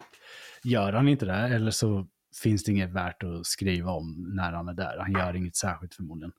[0.65, 2.07] gör han inte det eller så
[2.43, 4.99] finns det inget värt att skriva om när han är där.
[4.99, 6.33] Han gör inget särskilt förmodligen.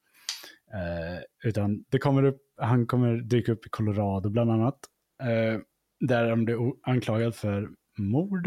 [0.73, 4.79] Eh, utan det kommer upp, han kommer dyka upp i Colorado bland annat.
[5.23, 5.59] Eh,
[5.99, 8.45] där han blir anklagad för mord.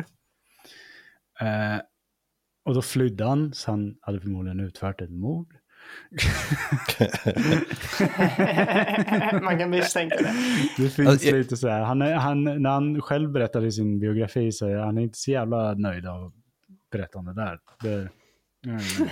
[1.41, 1.81] Eh,
[2.65, 5.57] och då flydde han, så han hade förmodligen utfört ett mord.
[9.43, 10.33] Man kan misstänka det.
[10.77, 14.01] Det finns Alltså, lite så här, han är, han, när han själv berättade i sin
[14.01, 16.33] biografi så är han inte så jävla nöjd av
[16.91, 17.59] att berätta om det där.
[17.83, 18.09] Det,
[18.67, 18.81] mm.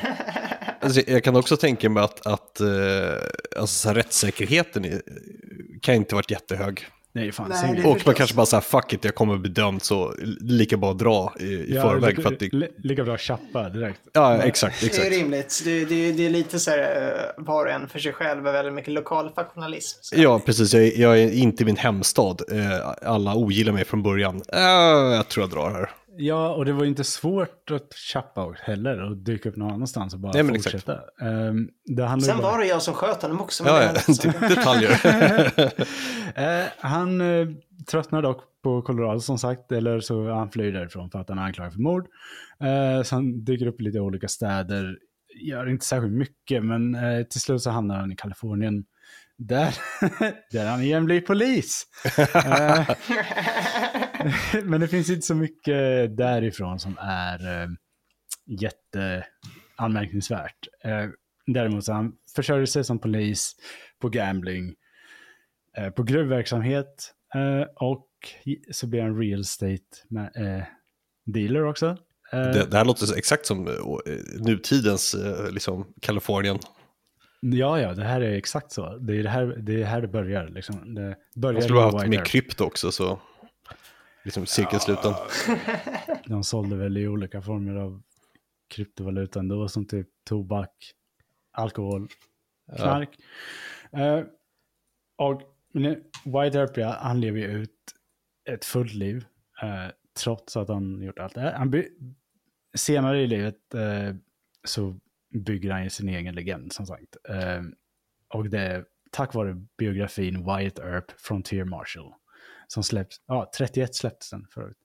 [0.81, 2.69] Alltså, jag kan också tänka mig att, att eh,
[3.57, 5.03] alltså, så här, rättssäkerheten är,
[5.83, 6.87] kan inte varit jättehög.
[7.13, 7.47] Nej, fan.
[7.49, 10.77] Nej, det- Och man kanske bara säger fuck it, jag kommer bli dömd så lika
[10.77, 12.11] bra att dra i, i förväg.
[12.11, 14.01] lika, För att det, li, lika bra tjappa direkt.
[14.13, 15.11] ja, exakt, Det är exakt.
[15.11, 15.63] rimligt.
[15.65, 18.53] Det, det, det är lite så här, eh, var och en för sig själv, är
[18.53, 19.99] väldigt mycket lokal faktionalism.
[20.03, 20.15] Så.
[20.19, 20.75] Ja, precis.
[20.75, 22.43] Jag, är- jag är inte i min hemstad.
[22.53, 24.43] Eh, Alla ogillar mig från början.
[24.53, 25.91] Jag tror jag drar här.
[26.21, 30.15] Ja, och det var ju inte svårt att chappa heller och dyka upp någon annanstans
[30.15, 30.73] och bara Nej, men exakt.
[30.73, 31.01] fortsätta.
[31.21, 33.65] Um, det Sen bara- var det jag som sköt honom också.
[33.67, 34.49] Ja, det ja.
[34.49, 35.01] detaljer.
[36.35, 37.49] Eh, han uh,
[37.91, 41.43] tröttnar dock på Colorado som sagt, eller så han flyr därifrån för att han är
[41.43, 42.07] anklagad för mord.
[42.61, 44.99] Eh, så han dyker upp i lite olika städer,
[45.41, 48.85] gör inte särskilt mycket, men eh, till slut så hamnar han i Kalifornien.
[49.37, 49.75] Där,
[50.53, 51.87] där han igen blir polis.
[54.65, 57.69] Men det finns inte så mycket därifrån som är eh,
[58.47, 60.69] jätteanmärkningsvärt.
[60.85, 61.07] Eh,
[61.47, 63.57] däremot så han försörjer sig som polis
[64.01, 64.75] på gambling,
[65.77, 68.05] eh, på gruvverksamhet eh, och
[68.71, 70.63] så blir han real estate med, eh,
[71.27, 71.87] dealer också.
[72.33, 73.75] Eh, Det, det här låter exakt som eh,
[74.41, 75.17] nutidens
[75.51, 76.59] liksom, Kalifornien.
[77.41, 78.97] Ja, ja, det här är exakt så.
[78.99, 80.49] Det är det här det, är här det börjar.
[80.49, 80.95] Liksom.
[80.95, 82.27] Det Man börjar skulle ha med haft Earp.
[82.27, 83.21] krypto också så
[84.29, 85.15] liksom cirkelsluten.
[86.27, 88.03] De sålde väl i olika former av
[88.69, 90.71] kryptovaluta ändå, som typ tobak,
[91.53, 92.09] alkohol,
[92.77, 93.19] knark.
[93.93, 94.23] Eh,
[95.17, 97.71] och men White Earp, ja, han lever ju ut
[98.49, 99.25] ett fullt liv,
[99.63, 101.53] eh, trots att han gjort allt det här.
[101.53, 101.85] Han
[102.75, 104.15] senare i livet eh,
[104.65, 104.99] så
[105.35, 107.17] bygger han ju sin egen legend, som sagt.
[108.35, 112.15] Och det är tack vare biografin Wyatt Earp, Frontier Marshal,
[112.69, 114.77] som släpps, ja, 31 släpptes den förut.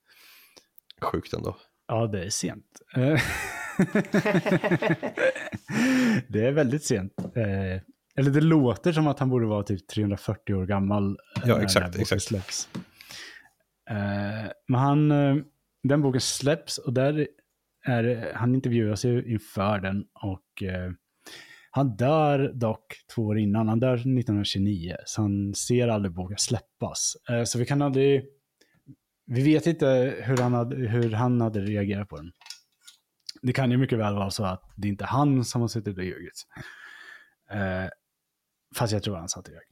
[1.02, 1.56] Sjukt ändå.
[1.86, 2.64] Ja, det är sent.
[6.28, 7.12] Det är väldigt sent.
[7.36, 7.80] Eh,
[8.16, 11.10] Eller det låter som att han borde vara typ 340 år gammal.
[11.36, 12.22] eh, Ja, exakt, exakt.
[12.22, 12.68] Släpps.
[13.90, 15.08] Eh, Men han,
[15.82, 17.26] den boken släpps och där
[17.86, 20.62] är, han intervjuas ju inför den och
[21.76, 23.68] han dör dock två år innan.
[23.68, 27.16] Han dör 1929, så han ser aldrig boken släppas.
[27.30, 28.24] Eh, Så vi kan aldrig...
[29.26, 32.32] Vi vet inte hur han hade, hur han hade reagerat på den.
[33.42, 35.98] Det kan ju mycket väl vara så att det inte är han som har suttit
[35.98, 36.46] och ljugit.
[37.50, 37.88] Eh,
[38.76, 39.62] fast jag tror han satt och ljög.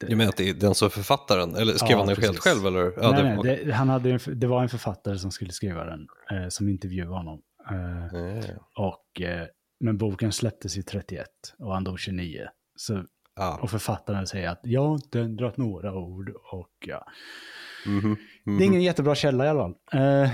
[0.00, 2.38] Jag menar att det är den som författaren, eller skrev Ja, han den precis.
[2.38, 2.92] själv eller?
[2.96, 5.84] Ja, nej, det, nej, det, han hade, en- det var en författare som skulle skriva
[5.84, 7.42] den, eh, som intervjuade honom.
[7.70, 9.46] Eh, Ja, och, eh,
[9.80, 11.26] men boken släpptes i 31
[11.58, 12.48] och han dog 29.
[12.76, 13.04] Så,
[13.36, 13.58] ja.
[13.62, 16.30] och författaren säger att jag har inte ändrat några ord.
[16.52, 17.06] Och, ja.
[17.86, 18.62] Mhm, Det är mhm.
[18.62, 19.74] ingen jättebra källa i alla fall.
[20.24, 20.30] Eh,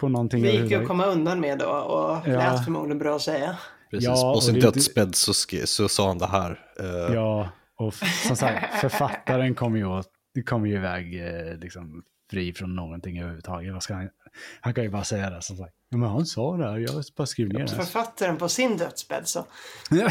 [0.00, 2.38] på någonting Det gick ju att komma undan med då och Ja.
[2.52, 3.58] lät förmodligen bra att säga.
[3.90, 5.32] Precis, Ja, på och sin det- dödsbädd så,
[5.66, 6.50] så sa han det här.
[6.80, 10.08] eh, Ja, och f- som sagt, författaren kommer ju, åt,
[10.46, 13.72] kommer ju iväg eh, liksom, fri från någonting överhuvudtaget.
[13.72, 14.08] Vad ska han,
[14.60, 15.74] han kan ju bara säga det som sagt.
[15.92, 17.68] Ja, men han sa det, här, jag bara skrev ner det.
[17.68, 19.46] Författaren på sin dödsbädd så.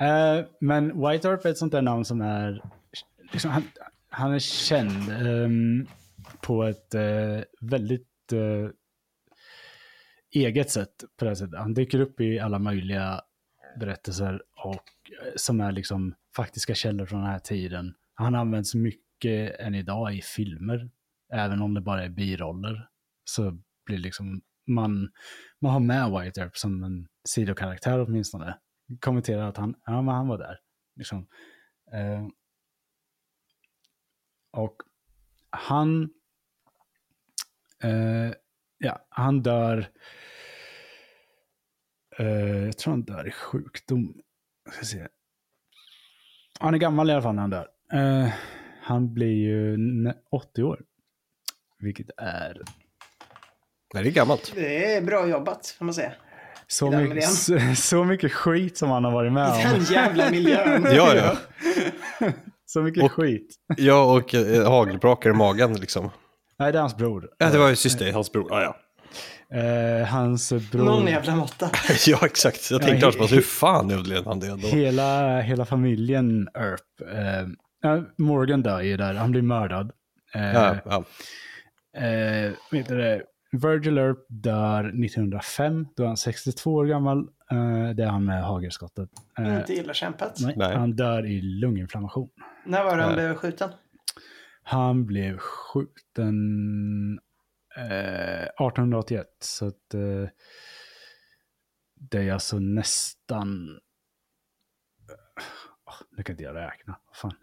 [0.00, 2.62] Eh, men White Earp är ett sånt där namn som är...
[3.32, 3.62] Liksom, han,
[4.08, 5.86] han är känd ehm,
[6.40, 8.70] på ett eh, väldigt eh,
[10.30, 11.04] eget sätt.
[11.16, 11.58] På det sättet.
[11.58, 13.20] Han dyker upp i alla möjliga
[13.80, 14.84] berättelser och
[15.36, 17.94] som är liksom faktiska källor från den här tiden.
[18.14, 20.90] Han används mycket än idag i filmer,
[21.32, 22.88] även om det bara är biroller.
[23.28, 25.10] Så blir liksom man,
[25.60, 28.58] man har med White Earp som en sidokaraktär åtminstone.
[29.00, 30.58] Kommenterar att han, ja, men han var där.
[30.96, 31.26] Liksom.
[31.92, 32.26] Eh,
[34.50, 34.76] och
[35.50, 36.10] han,
[37.82, 38.32] eh,
[38.78, 39.88] ja, han dör,
[42.18, 44.20] eh, jag tror han dör i sjukdom.
[44.64, 45.08] Jag ska se.
[46.60, 47.68] Han är gammal i alla fall när han dör.
[47.92, 48.32] Eh,
[48.82, 49.76] han blir ju
[50.30, 50.84] 80 år.
[51.78, 52.62] Vilket är
[53.92, 54.52] det är gammalt.
[54.54, 56.12] Det är bra jobbat, får man säga.
[56.66, 59.84] så mycket, så, så mycket skit som han har varit med I den om.
[59.90, 60.86] jävla miljön.
[60.94, 61.36] Ja, ja.
[62.66, 63.54] Så mycket Och- skit.
[63.76, 66.10] Ja, och eh, hagelbrakar i magen liksom.
[66.58, 67.28] Nej, det är hans bror.
[67.38, 68.46] Ja, det var ju syster, hans bror.
[68.50, 68.76] Ja, ja.
[69.58, 70.84] Eh, hans bror.
[70.84, 71.70] Någon jävla måtta.
[72.06, 72.70] ja exakt.
[72.70, 74.68] Jag Ja, tänkte he- alltså, hur fan överlevde han det ändå?
[74.68, 76.80] Hela, hela familjen Earp.
[77.14, 77.48] Eh,
[77.82, 79.92] ja, Morgan dör ju där, han blir mördad.
[80.34, 81.04] Eh, Ja, ja.
[82.06, 83.22] eh, vet du det?
[83.52, 87.18] Virgil Earp dör 1905, då är han 62 år gammal.
[87.50, 89.10] Eh, det är han med hagelskottet.
[89.38, 90.38] Eh, Inte illa kämpat.
[90.40, 90.76] nej, Nej.
[90.76, 92.30] Han dör i lunginflammation.
[92.64, 93.70] När var det han blev skjuten?
[94.62, 96.38] Han blev skjuten
[97.76, 100.28] eh, 1881, så att eh,
[101.94, 103.78] det är alltså nästan...
[105.86, 106.98] Oh, nu kan inte jag räkna.
[107.06, 107.34] Vad fan.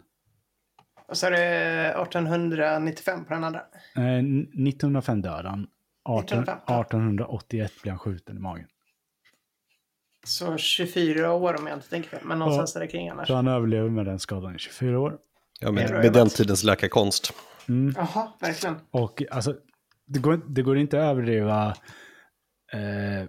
[1.08, 3.60] Och så är det 1895 på den andra.
[3.96, 5.66] Eh, 1905 dör han.
[6.06, 6.80] 18, 1905, ja.
[6.80, 8.66] 1881 blev han skjuten i magen.
[10.26, 12.20] Så 24 år om jag inte tänker fel.
[12.24, 13.28] Men någonstans där kring annars.
[13.28, 15.18] Så han överlever med den skadan i 24 år.
[15.60, 17.32] ja med, med den tidens läkarkonst.
[17.68, 17.94] Mm.
[17.96, 18.76] Jaha, verkligen.
[18.90, 19.54] Och alltså,
[20.06, 21.68] det går, det går inte att överdriva
[22.72, 23.28] eh,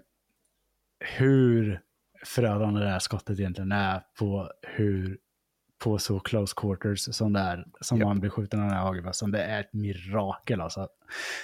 [0.99, 1.81] hur
[2.25, 5.17] förödande det här skottet egentligen är på hur
[5.83, 8.07] på så close quarters som det är, som Japp.
[8.07, 9.31] man blir skjuten av den här hagelbössan.
[9.31, 10.87] Det är ett mirakel alltså.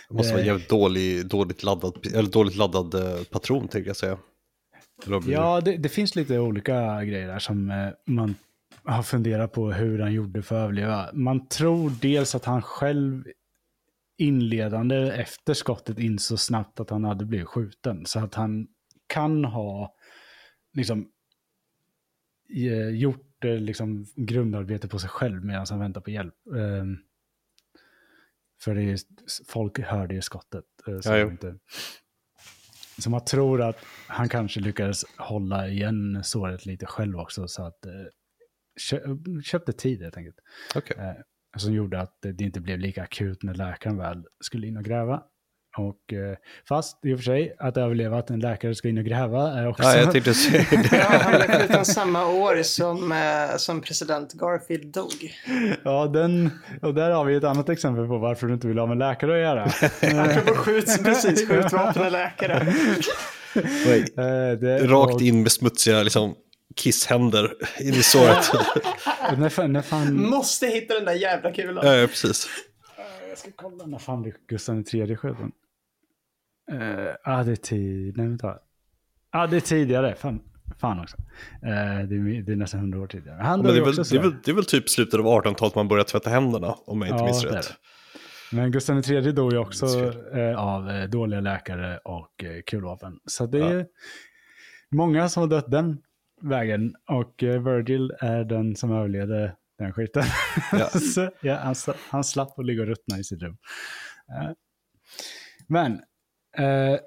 [0.09, 3.97] Det måste Det- vara jävligt dålig, dåligt laddad, eller dåligt laddad eh, patron, tänker jag
[3.97, 4.17] säga.
[5.27, 8.35] Ja, det, det finns lite olika grejer där som eh, man
[8.83, 11.09] har funderat på hur han gjorde för att överleva.
[11.13, 13.23] Man tror dels att han själv
[14.17, 18.05] inledande efter skottet insåg snabbt att han hade blivit skjuten.
[18.05, 18.67] Så att han
[19.07, 19.93] kan ha
[20.73, 21.07] liksom
[22.55, 26.35] eh, gjort gjort eh, liksom grundarbete på sig själv medan han väntar på hjälp.
[26.55, 26.97] Ehm,
[28.63, 28.99] för det är,
[29.47, 30.65] folk hörde ju skottet.
[30.87, 31.57] eh, så, Ja, inte,
[32.97, 33.77] så man tror att
[34.07, 37.47] han kanske lyckades hålla igen såret lite själv också.
[37.47, 37.91] Så att eh,
[38.89, 38.99] kö,
[39.43, 40.39] köpte tid helt enkelt.
[40.75, 40.97] Okej.
[40.99, 41.15] Eh,
[41.57, 45.23] som gjorde att det inte blev lika akut när läkaren väl skulle in och gräva.
[45.77, 46.37] Och eh,
[46.69, 49.67] fast i och för sig att överleva att en läkare ska in och gräva är
[49.67, 49.83] också...
[49.83, 50.89] Ja, jag tänkte säga det.
[50.97, 55.33] Ja, han blev skjuten samma år som, eh, som president Garfield dog.
[55.83, 56.49] Ja, den,
[56.81, 59.33] och där har vi ett annat exempel på varför du inte vill ha med läkare
[59.33, 59.63] att göra.
[60.31, 62.73] Apropå skjuts, precis, skjutvapen och läkare.
[63.55, 66.35] Eh, det, Rakt och- in med smutsiga liksom,
[66.75, 68.51] kisshänder in i såret.
[69.37, 71.85] När fan, när fan, Måste hitta den där jävla kulan.
[71.87, 72.47] ja, ja, precis.
[73.29, 75.51] jag ska kolla när fan Gustav III skjuten.
[76.67, 78.47] Ja, ah, det är tid, nej vänta.
[78.47, 78.59] Ja,
[79.43, 80.39] ah, det är tidigare, fan,
[80.79, 81.17] fan också.
[81.61, 83.41] Eh, det, är, det är nästan hundra år tidigare.
[83.41, 85.75] Han Men det, är väl, det, är väl, det är väl typ slutet av 1800-talet
[85.75, 87.73] man börjar tvätta händerna, om jag inte minns det är rätt.
[88.51, 93.19] Men Gustav III dog ju också Minns eh, av dåliga läkare och eh, kulvapen.
[93.25, 93.69] Så det Ja.
[93.69, 93.85] är
[94.91, 95.97] många som har dött den
[96.41, 96.95] vägen.
[97.09, 100.23] Och Virgil är den som överlevde den skiten.
[100.71, 100.87] Ja.
[101.13, 101.75] Så, ja, han,
[102.09, 103.57] han slapp att ligga och ruttna i sitt rum.
[105.67, 106.01] Men
[106.57, 106.99] eh,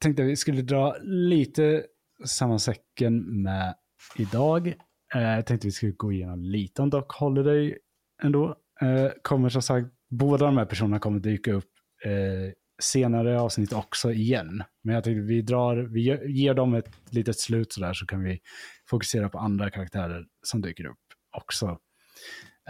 [0.00, 1.84] tänkte vi skulle dra lite
[2.24, 3.74] samma säcken med
[4.16, 4.68] idag.
[5.14, 7.78] Eh, jag tänkte vi skulle gå igenom lite om Doc Holiday
[8.22, 8.56] ändå.
[8.80, 11.70] Eh, kommer som sagt, båda de här personerna kommer dyka upp
[12.04, 12.52] eh,
[12.82, 14.62] senare i avsnitt också igen.
[14.82, 16.00] Men jag tänkte vi drar, vi
[16.32, 18.40] ger dem ett litet slut sådär så kan vi
[18.90, 20.98] fokusera på andra karaktärer som dyker upp
[21.36, 21.78] också.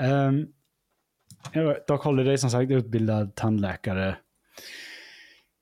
[0.01, 0.47] Um,
[1.87, 4.17] Doc Holiday som sagt utbildad tandläkare.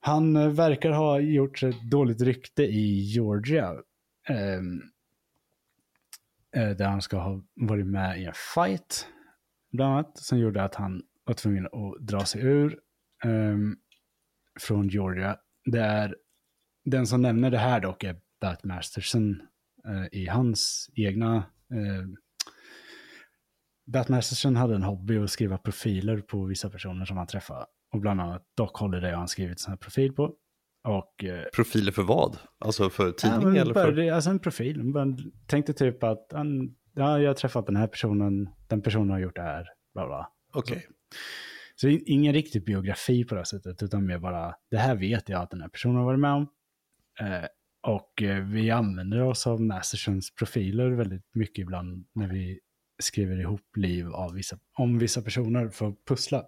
[0.04, 3.76] Han eh, verkar ha gjort sig ett dåligt rykte i Georgia.
[4.28, 4.82] Ehm,
[6.56, 9.06] eh, där han ska ha varit med i en fight.
[9.72, 10.18] Bland annat.
[10.18, 12.78] Som gjorde att han var tvungen att dra sig ur.
[13.24, 13.76] Ehm,
[14.60, 15.36] från Georgia.
[15.64, 16.16] Det är,
[16.84, 19.42] den som nämner det här dock är Bat Masterson
[19.88, 21.36] eh, i hans egna...
[21.70, 22.06] Eh,
[23.86, 27.66] Bat Masterson hade en hobby att skriva profiler på vissa personer som han träffade.
[27.92, 30.34] Och bland annat Doc Holiday har han skrivit här profil på.
[30.84, 32.38] Och eh, Profiler för vad?
[32.58, 34.10] Alltså för tidning Ja, eller för...
[34.10, 34.82] Alltså en profil.
[34.82, 39.18] Man tänkte typ att han, ja, jag har träffat den här personen, den personen har
[39.18, 40.28] gjort det här, bla bla.
[40.52, 40.86] Okej.
[41.74, 45.28] Så det är ingen riktig biografi på det sättet, utan mer bara, det här vet
[45.28, 46.48] jag att den här personen har varit med om.
[47.20, 47.46] Eh,
[47.82, 52.60] och eh, vi använder oss av Mastersons profiler väldigt mycket ibland när vi
[53.02, 56.38] skriver ihop liv av vissa, om vissa personer för att pussla.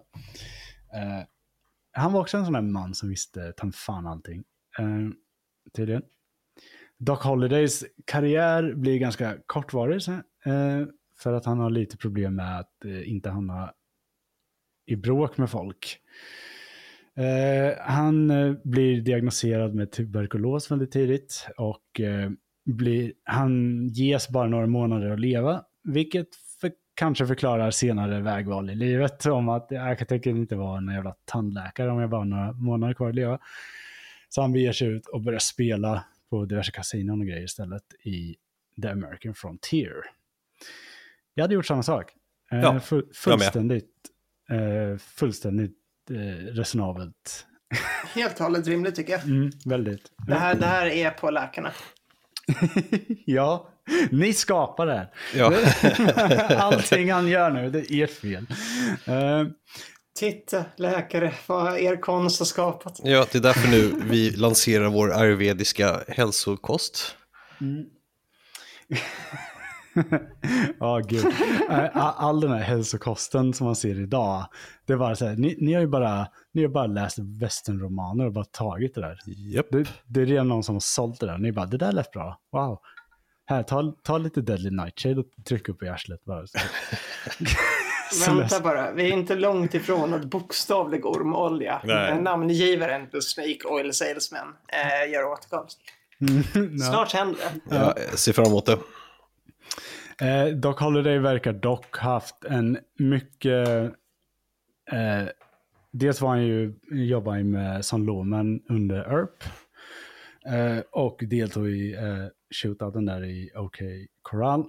[0.93, 1.23] Eh,
[1.95, 4.43] han var också en sån där man som visste ta fan allting.
[4.79, 5.09] Eh,
[5.75, 6.03] tydligen.
[6.97, 10.87] Doc Holidays karriär blir ganska kortvarig sen, eh,
[11.17, 13.73] för att han har lite problem med att eh, inte hamna
[14.85, 15.99] i bråk med folk.
[17.15, 22.29] Eh, han eh, blir diagnostiserad med tuberkulos väldigt tidigt och eh,
[22.65, 26.27] blir, han ges bara några månader att leva, vilket
[26.95, 31.91] kanske förklarar senare vägval i livet om att jag tänker inte vara en jävla tandläkare
[31.91, 33.39] om jag bara har några månader kvar att leva.
[34.29, 38.35] Så han beger sig ut och börjar spela på diverse kasinon och grejer istället i
[38.81, 39.93] The American Frontier.
[41.33, 42.11] Jag hade gjort samma sak.
[42.51, 43.15] Eh, Ja, fu- jag med.
[43.15, 43.91] fullständigt,
[44.49, 45.77] eh, fullständigt
[46.09, 47.45] eh, resonabelt.
[48.15, 49.23] Helt och hållet rimligt tycker jag.
[49.23, 50.11] Mm, väldigt.
[50.27, 51.71] Det här, det här är på läkarna.
[53.25, 53.69] ja,
[54.11, 55.09] ni skapar det här.
[55.35, 55.53] Ja.
[56.57, 58.45] Allting han gör nu, det är ert fel.
[59.05, 59.43] Eh,
[60.19, 62.99] Titta, läkare, vad er konst har skapat.
[63.03, 67.15] ja, det är därför nu vi lanserar vår ayurvediska hälsokost.
[70.79, 71.25] Ja, gud.
[71.69, 74.45] Eh, All, all den här hälsokosten som man ser idag,
[74.85, 78.25] det är bara så här, ni, ni har ju bara, ni har bara läst västernromaner
[78.25, 79.19] och bara tagit det där.
[79.25, 79.65] Japp.
[79.71, 81.37] Det, det är redan någon som har sålt det där.
[81.37, 82.39] Ni bara, det där lät bra.
[82.51, 82.79] Wow.
[83.47, 86.45] Här, ta, ta lite Deadly Nightshade och tryck upp i arslet bara.
[88.27, 92.21] Vänta bara, vi är inte långt ifrån att bokstavlig ormolja, Nej.
[92.21, 95.79] namngivaren på Snake Oil Salesman, eh, gör återkomst.
[96.53, 96.85] Ja.
[96.85, 97.75] Snart händer det.
[97.75, 98.77] Ja, jag ser fram emot det.
[100.25, 103.67] Eh, Doc Holiday verkar dock haft en mycket...
[104.91, 105.23] Eh,
[105.91, 109.43] dels var han ju, jobbade han med som lawman under ERP.
[110.45, 112.27] Eh, och deltog i eh,
[112.61, 113.77] shootouten där i OK
[114.21, 114.65] Corral.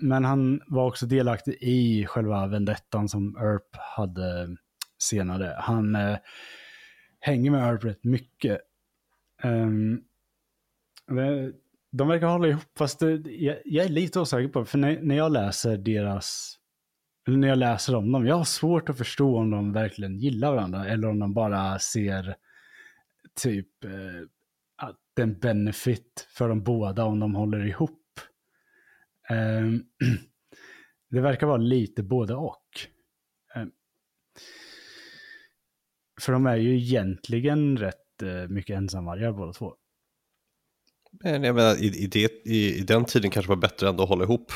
[0.00, 4.56] Men han var också delaktig i själva vendettan som ERP hade
[5.02, 5.56] senare.
[5.58, 6.18] Han eh,
[7.20, 8.60] hänger med ERP rätt mycket.
[9.42, 10.04] Um,
[11.92, 15.16] de verkar hålla ihop, fast det, jag, jag är lite osäker på för när, när
[15.16, 16.58] jag läser deras,
[17.26, 20.54] eller när jag läser om dem, jag har svårt att förstå om de verkligen gillar
[20.54, 22.36] varandra eller om de bara ser
[23.42, 23.90] typ eh,
[24.78, 28.20] att det är en benefit för dem båda om de håller ihop.
[29.30, 29.82] Ehm,
[31.10, 32.64] det verkar vara lite både och.
[33.54, 33.70] Ehm,
[36.20, 39.74] för de är ju egentligen rätt eh, mycket ensamvargar båda två.
[41.24, 44.08] Men jag menar, i, i, det, i, i den tiden kanske var bättre ändå att
[44.08, 44.52] hålla ihop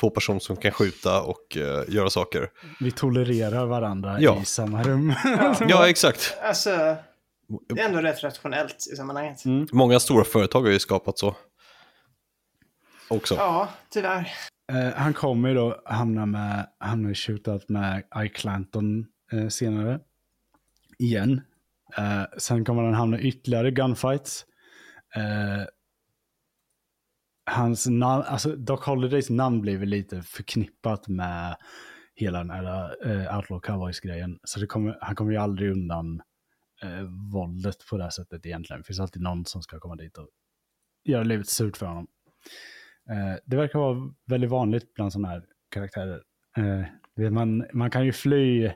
[0.00, 2.50] två personer som kan skjuta och eh, göra saker.
[2.80, 4.42] Vi tolererar varandra Ja.
[4.42, 5.12] i samma rum.
[5.68, 6.36] Ja, exakt.
[6.42, 6.96] Alltså,
[7.68, 9.44] det är ändå rätt rationellt i sammanhanget.
[9.44, 9.66] Mm.
[9.72, 11.36] Många stora företag har ju skapat så.
[13.08, 13.34] Också.
[13.34, 14.32] Ja, tyvärr.
[14.72, 20.00] Eh, han kommer ju då hamna med, hamna i shootout med Ike Clanton eh, senare.
[20.98, 21.40] Igen.
[21.98, 24.46] Eh, sen kommer han hamna i ytterligare gunfights.
[25.14, 25.66] Eh,
[27.50, 31.56] hans namn, alltså Doc Holidays namn blir väl lite förknippat med
[32.14, 34.38] hela den här eh, Outlaw Cowboys-grejen.
[34.44, 36.22] Så det kommer, han kommer ju aldrig undan
[36.82, 37.02] eh,
[37.32, 38.80] våldet på det här sättet egentligen.
[38.80, 40.28] Det finns alltid någon som ska komma dit och
[41.04, 42.06] göra livet surt för honom.
[43.10, 46.22] Eh, det verkar vara väldigt vanligt bland sådana här karaktärer.
[46.56, 48.70] Eh, man, man kan ju fly,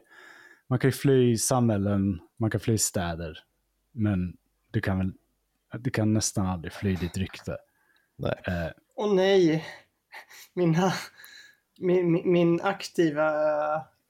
[0.69, 3.39] man kan ju fly samhällen, man kan fly städer.
[3.93, 4.37] Men
[4.71, 5.13] du kan väl,
[5.79, 7.57] du kan nästan aldrig fly ditt rykte.
[8.17, 8.35] Nej.
[8.47, 9.65] Eh, Åh nej,
[10.55, 10.93] mina,
[11.79, 13.31] min, min- min aktiva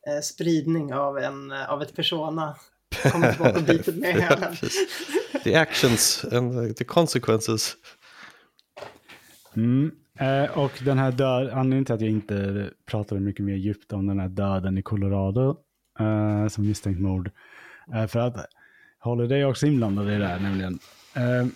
[0.07, 2.57] eh, spridning av, en, eh, av ett persona
[2.97, 3.33] kommer
[3.63, 4.57] tillbaka mig i hälen.
[5.45, 7.77] The actions and the consequences.
[9.57, 9.91] Mm.
[10.19, 14.07] Eh, och den här död, anledningen till att jag inte pratade mycket mer djupt om
[14.07, 15.57] den här döden i Colorado
[16.01, 17.31] eh, som misstänkt mord.
[17.93, 18.47] är för att
[18.99, 20.79] Holiday är också inblandad i det här nämligen.
[21.15, 21.47] Eh,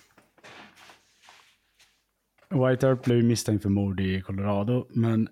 [2.49, 5.27] White Earp blev misstänkt för mord i Colorado, men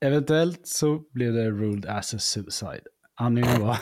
[0.00, 2.82] eventuellt så blev det ruled as a suicide.
[3.14, 3.78] Anledningen var,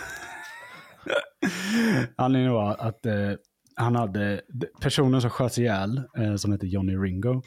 [2.17, 3.33] anledningen var att eh,
[3.77, 4.41] han hade,
[4.81, 7.43] personen som sköts ihjäl, eh, som heter Johnny Ringo,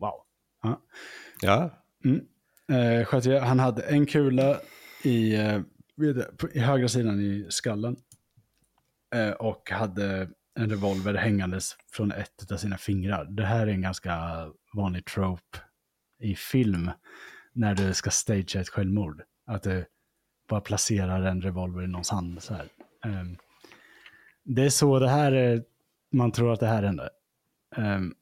[0.00, 0.14] Wow.
[0.62, 0.80] Ja.
[1.42, 1.70] Ja.
[2.04, 2.20] Mm.
[2.72, 4.60] Eh, sköt ihjäl- han hade en kula
[5.02, 5.60] i, eh,
[6.52, 7.96] i högra sidan i skallen.
[9.14, 10.28] Eh, och hade
[10.58, 13.24] en revolver hängandes från ett av sina fingrar.
[13.24, 15.58] Det här är en ganska vanlig trope
[16.20, 16.90] i film.
[17.52, 19.22] När du ska stagea ett självmord.
[19.46, 19.84] Att du
[20.48, 22.42] bara placerar en revolver i någons hand.
[22.42, 22.68] Så här.
[23.06, 23.36] Ehm,
[24.44, 25.64] det är så det här är,
[26.12, 27.10] man tror att det här hände.
[27.76, 28.14] Ehm,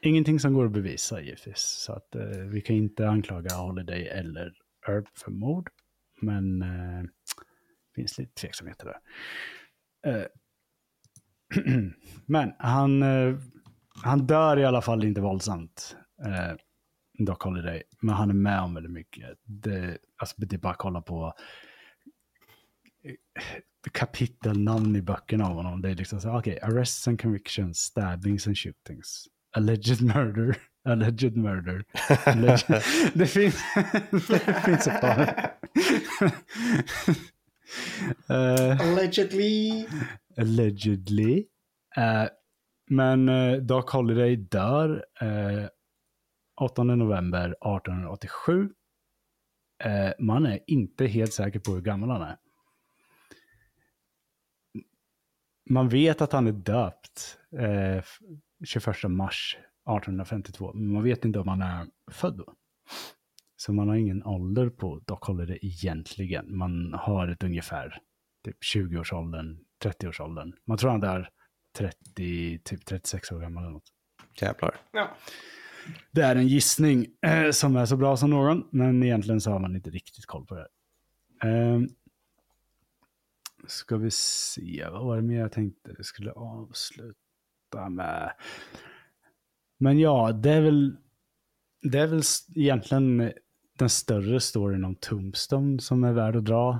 [0.00, 1.58] ingenting som går att bevisa givetvis.
[1.58, 4.52] Så att eh, vi kan inte anklaga Holiday eller
[4.86, 5.70] Herb för mord.
[6.20, 9.00] Men eh, det finns lite tveksamheter där.
[10.12, 10.28] Ehm,
[12.26, 13.36] men han, eh,
[14.04, 15.96] han dör i alla fall inte våldsamt.
[16.24, 16.56] Eh,
[17.18, 17.82] Doc Holiday.
[18.00, 19.38] Men han är med om väldigt mycket.
[19.44, 21.34] Det, alltså, det är bara att kolla på
[23.90, 25.82] kapitelnamn i böckerna av honom.
[25.82, 29.24] Det är liksom så, okej, arrests and convictions, stabbings and shootings.
[29.56, 30.56] Alleged murder,
[30.88, 31.84] alleged murder.
[32.24, 32.82] Alleged...
[33.14, 33.62] det, finns,
[34.10, 35.50] det finns ett par.
[38.28, 39.86] Eh, Allegedly.
[40.36, 41.44] allegedly.
[41.96, 42.28] Eh,
[42.90, 45.68] men uh, Doc Holiday dör eh,
[46.60, 48.70] 8 november 1887.
[49.84, 52.36] Eh, man är inte helt säker på hur gammal han är.
[55.70, 58.04] Man vet att han är döpt eh,
[58.64, 62.54] 21 mars 1852, men man vet inte om han är född då.
[63.56, 66.56] Så man har ingen ålder på Doc Holiday egentligen.
[66.56, 67.98] Man har ett ungefär
[68.44, 70.52] typ 20-årsåldern, 30-årsåldern.
[70.64, 71.30] Man tror han är
[71.78, 73.92] 30, typ 36 år gammal eller något.
[74.40, 74.76] Jävlar.
[74.92, 75.16] Ja.
[76.12, 79.58] Det är en gissning eh, som är så bra som någon, men egentligen så har
[79.58, 80.68] man inte riktigt koll på det.
[81.42, 81.80] Eh,
[83.66, 88.32] ska vi se, vad var det mer jag tänkte vi skulle avsluta med?
[89.78, 90.96] Men ja, det är väl,
[91.82, 92.22] det är väl
[92.54, 93.32] egentligen
[93.78, 96.70] den större storyn om Tombstone som är värd att dra.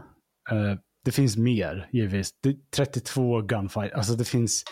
[0.51, 2.31] Eh, det finns mer, givetvis.
[2.77, 4.65] 32 gunfight, alltså det finns,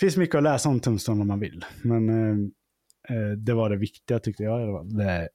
[0.00, 1.64] finns mycket att läsa om Tombstone om man vill.
[1.82, 2.36] Men eh,
[3.16, 4.60] eh, det var det viktiga tyckte jag.
[4.60, 4.96] i alla fall.
[4.96, 5.28] Det,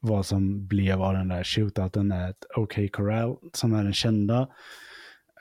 [0.00, 4.48] vad som blev av den där shootouten är ett OK Corral som är den kända.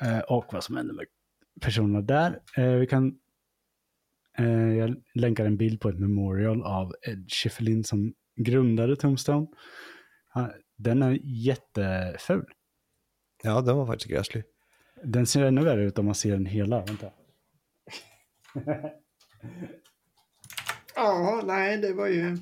[0.02, 1.06] Eh, och vad som hände med
[1.62, 2.40] personerna där.
[2.58, 3.20] Eh, vi kan,
[4.38, 9.48] eh, jag länkar en bild på ett memorial av Ed Schiffelin som grundade Tombstone.
[10.78, 12.46] Den är jätteful.
[13.44, 14.44] Ja, den var faktiskt gräslig.
[15.04, 16.86] Den ser ännu värre ut om man ser den hela.
[16.86, 17.12] Vänta.
[20.96, 22.38] Ja, nej, det var ju...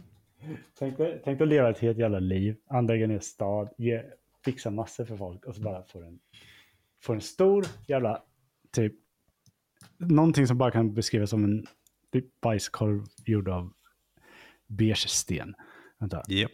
[0.80, 4.04] Tänk, tänk att leva ett helt jävla liv, anlägga ner stad, ge,
[4.46, 6.20] fixa massor för folk och så bara få en,
[7.04, 8.24] få en stor jävla,
[8.72, 8.94] typ,
[9.98, 11.66] någonting som bara kan beskrivas som en
[12.14, 13.74] typ bajskorv gjord av
[14.68, 15.56] beige sten.
[16.00, 16.24] Vänta.
[16.28, 16.52] Japp.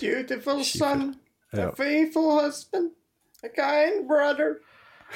[0.00, 1.14] Beautiful son,
[1.52, 2.90] a faithful husband,
[3.42, 4.54] a kind brother,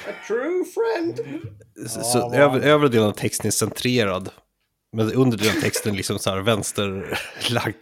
[0.07, 1.19] a true friend.
[1.87, 4.29] Så, så över, övre delen av texten är centrerad.
[4.93, 7.75] Men under av texten liksom så här vänsterlagd.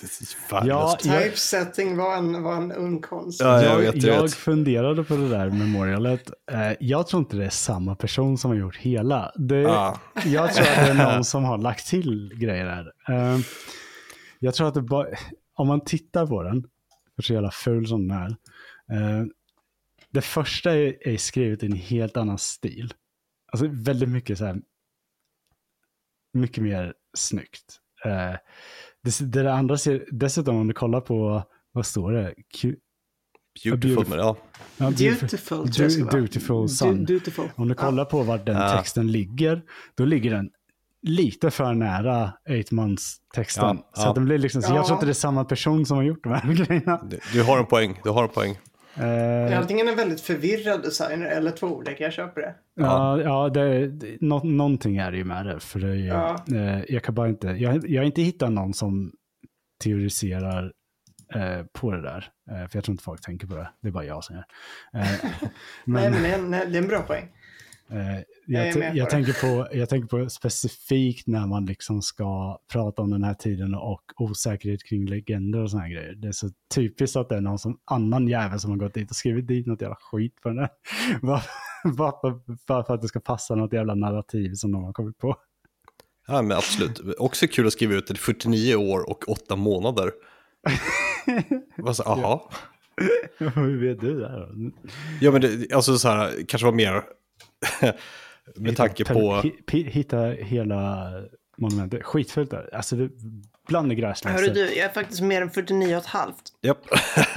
[0.64, 3.40] Ja, Typesetting var en, var en ung konst.
[3.42, 4.34] Ja, jag jag, vet, jag jag vet.
[4.34, 6.32] funderade på det där memorialet.
[6.52, 9.32] Eh, jag tror inte det är samma person som har gjort hela.
[9.36, 10.00] Det, Ah.
[10.26, 12.92] Jag tror att det är någon som har lagt till grejer där.
[13.16, 13.40] Eh,
[14.40, 15.08] jag tror att det bara,
[15.56, 16.64] om man tittar på den,
[17.16, 18.30] för så jävla ful som den är.
[18.92, 19.26] eh,
[20.14, 22.94] det första är, är skrivet i en helt annan stil.
[23.52, 24.58] Alltså väldigt mycket så här,
[26.34, 27.80] mycket mer snyggt.
[28.06, 28.36] Eh,
[29.04, 32.34] det, det andra ser, dessutom om du kollar på, vad står det?
[32.62, 32.76] Q,
[33.64, 34.38] Beautiful, men ja.
[34.78, 36.12] ja, tror jag ska.
[36.92, 37.50] Du- Dutiful.
[37.56, 38.78] Om du kollar på var den Ja.
[38.78, 39.62] texten ligger,
[39.96, 40.50] då ligger den
[41.02, 43.64] lite för nära Eightmans texten.
[43.66, 44.10] Ja, Så ja.
[44.10, 44.76] att den blir liksom, så Ja.
[44.76, 47.02] jag tror inte det är samma person som har gjort de här grejerna.
[47.10, 48.58] Du, du har en poäng, du har en poäng.
[49.00, 52.56] Eh, Antingen en väldigt förvirrad designer eller två olika, jag köper det.
[52.76, 55.60] Ja, ja det, det, nå, någonting är det ju med det.
[55.60, 56.36] För det är ju, Ja.
[56.52, 59.12] eh, jag kan bara inte, jag, jag har inte hittat någon som
[59.84, 60.72] teoriserar
[61.36, 62.30] eh, på det där.
[62.52, 63.70] Eh, för jag tror inte folk tänker på det.
[63.82, 64.46] Det är bara jag som gör.
[65.02, 65.08] Eh,
[65.86, 67.28] Nej, men men det är en, det är en bra poäng.
[67.92, 73.02] Eh, jag jag, jag, tänker på, jag tänker på specifikt när man liksom ska prata
[73.02, 76.14] om den här tiden och osäkerhet kring legender och såna här grejer.
[76.14, 79.10] Det är så typiskt att det är någon som, annan jävel som har gått dit
[79.10, 80.70] och skrivit dit något jävla skit på den här.
[81.22, 81.42] Bara,
[81.98, 85.18] bara, för, bara för att det ska passa något jävla narrativ som de har kommit
[85.18, 85.36] på.
[86.28, 87.02] Ja, men absolut.
[87.18, 90.12] Också kul att skriva ut det 49 år och 8 månader.
[91.78, 92.50] Vad så, aha.
[93.38, 94.72] Hur vet du det här då?
[95.22, 97.04] Ja, men det, alltså så här, kanske var mer
[98.56, 99.20] med tanke på...
[99.34, 101.12] Hi- hi- Hitta hela
[101.58, 102.04] monumentet.
[102.04, 102.70] Skitfullt där.
[102.76, 102.96] Alltså,
[103.68, 104.54] bland det Hörru gräsligaste.
[104.54, 106.42] du, jag är faktiskt mer än 49 och ett halvt.
[106.62, 106.78] Japp.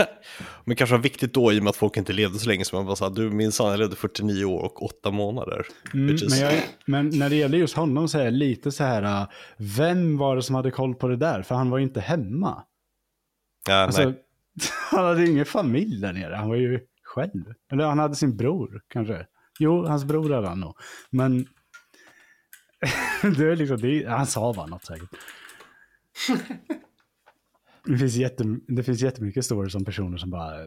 [0.65, 2.65] men kanske var viktigt då i och med att folk inte levde så länge.
[2.65, 5.67] Så man bara sa, du minsann, jag levde 49 år och 8 månader.
[5.95, 6.55] Mm, men, jag,
[6.87, 10.37] men när det gäller just honom så är jag lite så här, äh, vem var
[10.37, 11.43] det som hade koll på det där?
[11.43, 12.63] För han var ju inte hemma.
[13.69, 14.15] ja, Alltså, nej.
[14.91, 16.35] han hade ingen familj där nere.
[16.35, 17.45] Han var ju själv.
[17.73, 19.27] Eller han hade sin bror kanske.
[19.59, 20.77] Jo, hans bror hade han nog.
[21.11, 21.39] Men
[23.23, 25.09] det är liksom, det är, han sa bara något säkert.
[27.87, 30.61] Det finns, jätte, det finns jättemycket stories om personer som bara...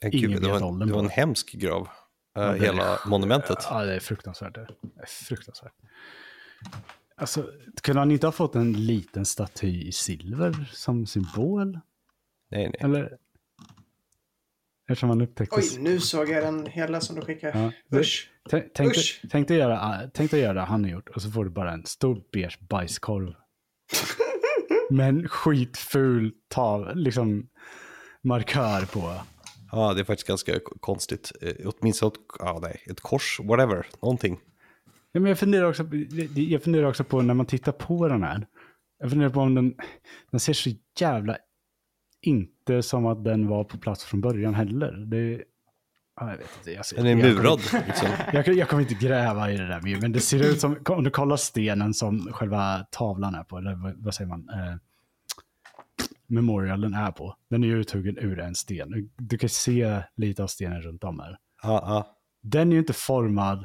[0.00, 1.88] En ingen gud, det, var en, åldern det var en hemsk grav.
[2.36, 3.58] eh, Ja, hela monumentet.
[3.70, 4.54] Ja, det är fruktansvärt.
[4.54, 5.72] Det är fruktansvärt.
[7.16, 7.50] Alltså,
[7.82, 11.80] kunde han inte ha fått en liten staty i silver som symbol?
[12.50, 12.76] Nej, nej.
[12.78, 13.16] Eller?
[14.90, 15.56] Eftersom han upptäckte...
[15.56, 17.72] Oj, nu såg jag den hela som du skickade.
[17.88, 18.30] Ja, Usch.
[18.50, 19.22] Tänk, tänk, Usch.
[19.30, 21.72] tänk, dig göra, tänk dig göra det han har gjort och så får du bara
[21.72, 23.34] en stor beige bajskorv.
[24.90, 27.48] Med en skitful tav, liksom
[28.22, 29.14] markör på.
[29.72, 31.32] Ja, det är faktiskt ganska konstigt.
[31.40, 34.40] Eh, Åtminstone ett, ja, nej, ett kors, whatever, någonting.
[35.12, 35.84] Ja, men jag, funderar också,
[36.34, 38.46] jag funderar också på när man tittar på den här.
[38.98, 39.74] Jag funderar på om den,
[40.30, 40.70] den ser så
[41.00, 41.36] jävla
[42.22, 44.92] inte som att den var på plats från början heller.
[44.92, 45.44] Det,
[46.20, 46.72] ja, jag vet inte.
[46.72, 48.08] Jag, ser- Den är jag kommer- murad, liksom.
[48.32, 51.10] Jag, jag kommer inte gräva i det där, men det ser ut som, om du
[51.10, 54.76] kollar stenen som själva tavlan är på, eller vad, vad säger man, eh,
[56.26, 57.36] memorialen är på.
[57.50, 59.10] Den är ju uthuggen ur en sten.
[59.18, 61.38] Du, kan se lite av stenen runt om här.
[61.62, 62.16] Ja, ja.
[62.42, 63.64] Den är ju inte formad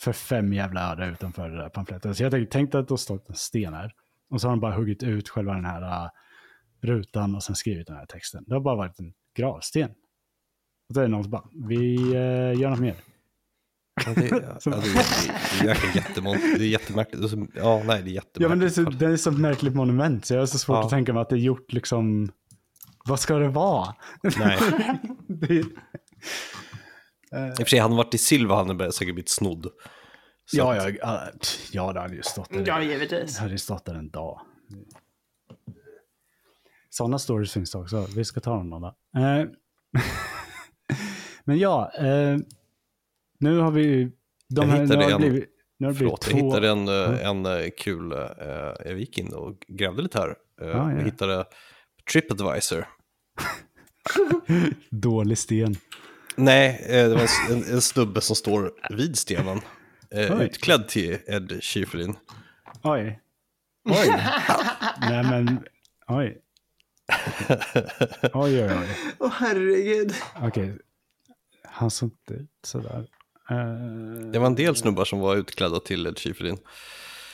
[0.00, 2.14] för fem jävla öre utanför det där pamfletten.
[2.14, 3.92] Så jag tänkte, tänkte att det stått en sten här.
[4.30, 6.10] Och så har de bara huggit ut själva den här uh,
[6.84, 8.44] rutan och sen skrivit den här texten.
[8.46, 9.90] Det har bara varit en gravsten.
[10.88, 12.94] Och då är det någon som bara, vi uh, gör något mer.
[14.06, 14.36] Ja, det, ja,
[14.70, 17.20] det, är- det är det är jättemärkligt.
[17.22, 18.40] Det är så- Ja, nej, det är jättemärkligt.
[18.42, 20.58] Ja men det är, så, det är så ett märkligt monument så jag har så
[20.58, 20.84] svårt Ja.
[20.84, 22.32] att tänka mig att det är gjort liksom,
[23.04, 23.94] vad ska det vara?
[24.38, 24.58] Nej.
[25.28, 25.62] det, I
[27.52, 29.66] och för sig, hade han varit i silver hade han säkert blivit snodd.
[30.46, 31.20] Så ja, ja,
[31.72, 32.64] ja, det hade ju stått där.
[32.66, 33.34] Ja, givetvis.
[33.34, 34.40] Det hade ju stått där en dag.
[36.96, 38.06] Sådana stories finns det också.
[38.16, 38.94] Vi ska ta dem någon dag.
[39.16, 39.46] Eh,
[41.44, 42.38] Men ja, eh,
[43.38, 44.04] nu har vi...
[44.48, 45.48] De Jag här, nu har en- blivit,
[45.78, 46.46] nu har det blivit Förlåt, jag två...
[46.46, 48.18] hittade en, eh, en eh, kul, eh,
[48.84, 50.28] jag gick in och grävde lite här.
[50.60, 50.92] Eh, ja.
[50.92, 51.44] Jag hittade
[52.12, 52.86] Tripadvisor.
[54.90, 55.76] Dålig sten.
[56.36, 59.60] Nej, eh, det var en, en, snubbe som står vid stenen.
[60.10, 62.16] Eh, utklädd till Ed Schifrin.
[62.82, 63.20] Oj.
[63.88, 64.08] Oj.
[65.00, 65.60] Nej men,
[66.08, 66.40] oj.
[68.32, 68.88] Oj, oj, oj.
[69.18, 70.14] Åh herregud.
[70.42, 70.78] Okej.
[71.68, 73.06] Han såg inte ut sådär.
[73.50, 76.58] Uh, Det var en del snubbar som var utklädda till Ed Schifrin.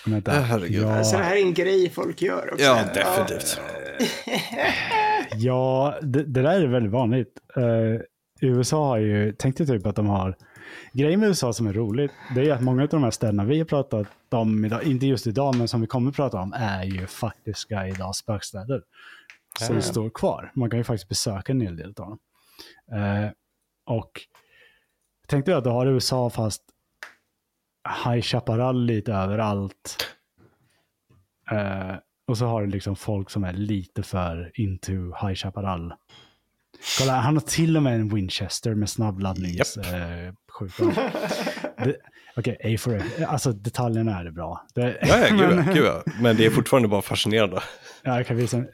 [0.06, 0.36] vänta.
[0.36, 0.82] Äh, herregud.
[0.82, 2.64] Ja, Alltså det här är en grej folk gör också.
[2.64, 3.60] Ja, definitivt.
[5.34, 7.32] ja det, det där är väldigt vanligt.
[7.56, 8.00] Eh,
[8.40, 10.36] USA har ju, tänkte typ att de har,
[10.92, 13.58] grejen med USA som är roligt, det är att många av de här städerna vi
[13.58, 16.84] har pratat om idag, inte just idag, men som vi kommer att prata om, är
[16.84, 18.82] ju faktiska idag spökstäder.
[19.58, 19.82] Som Ja.
[19.82, 20.52] står kvar.
[20.54, 22.18] Man kan ju faktiskt besöka en hel del av dem.
[22.92, 23.30] Eh,
[23.86, 24.10] och
[25.28, 26.62] tänkte jag att du har USA fast
[28.04, 29.96] High Chaparral lite överallt.
[31.50, 31.94] Eh,
[32.28, 35.94] och så har du liksom folk som är lite för into High Chaparral.
[36.98, 41.10] Kolla, han har till och med en Winchester med snabbladdnings eh, skjutvapen.
[41.84, 41.96] Det-
[42.36, 43.02] Okej, A for A.
[43.28, 44.66] Alltså detaljerna är det bra.
[44.74, 46.02] Det, Ja, ja, gud, ja, men- gud ja.
[46.20, 47.60] Men det är fortfarande bara fascinerande.
[48.02, 48.64] Ja, jag kan visa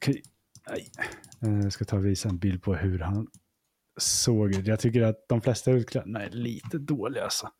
[0.00, 0.14] Kan...
[0.64, 0.90] Aj.
[1.42, 3.26] Eh, Jag ska ta och visa en bild på hur han
[3.96, 4.66] såg ut.
[4.66, 7.50] Jag tycker att de flesta utklädnaderna är lite dåliga alltså.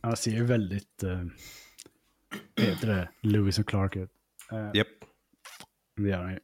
[0.00, 1.24] Han ser ju väldigt, eh,
[2.56, 4.10] vad heter det, Lewis och Clark ut.
[4.52, 4.88] Eh, Japp.
[5.96, 6.40] det gör han ju.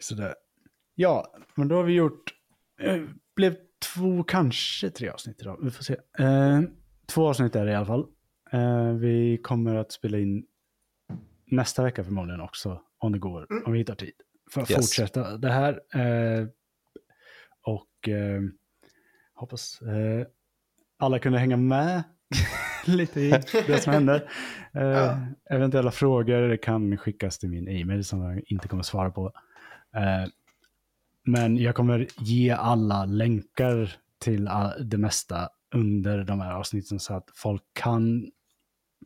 [0.00, 0.34] Sådär.
[0.94, 2.34] Ja, men då har vi gjort,
[2.80, 3.02] eh,
[3.34, 3.56] blev
[3.94, 5.58] två, kanske tre avsnitt idag.
[5.62, 5.96] Vi får se.
[6.18, 6.60] Eh,
[7.06, 8.06] två avsnitt är det i alla fall.
[8.52, 10.46] Eh, vi kommer att spela in
[11.46, 14.12] nästa vecka förmodligen också, om det går, om vi hittar tid.
[14.50, 14.78] För att Yes.
[14.80, 15.72] fortsätta det här.
[15.94, 16.46] Eh,
[17.62, 18.40] och eh,
[19.34, 20.26] hoppas eh,
[20.98, 22.02] alla kunde hänga med
[22.86, 23.30] lite i
[23.66, 24.30] det som händer.
[24.74, 25.18] Eh, Ja.
[25.50, 29.32] Eventuella frågor kan skickas till min e-mail som jag inte kommer svara på.
[31.26, 34.50] Men jag kommer ge alla länkar till
[34.80, 38.30] det mesta under de här avsnitten så att folk kan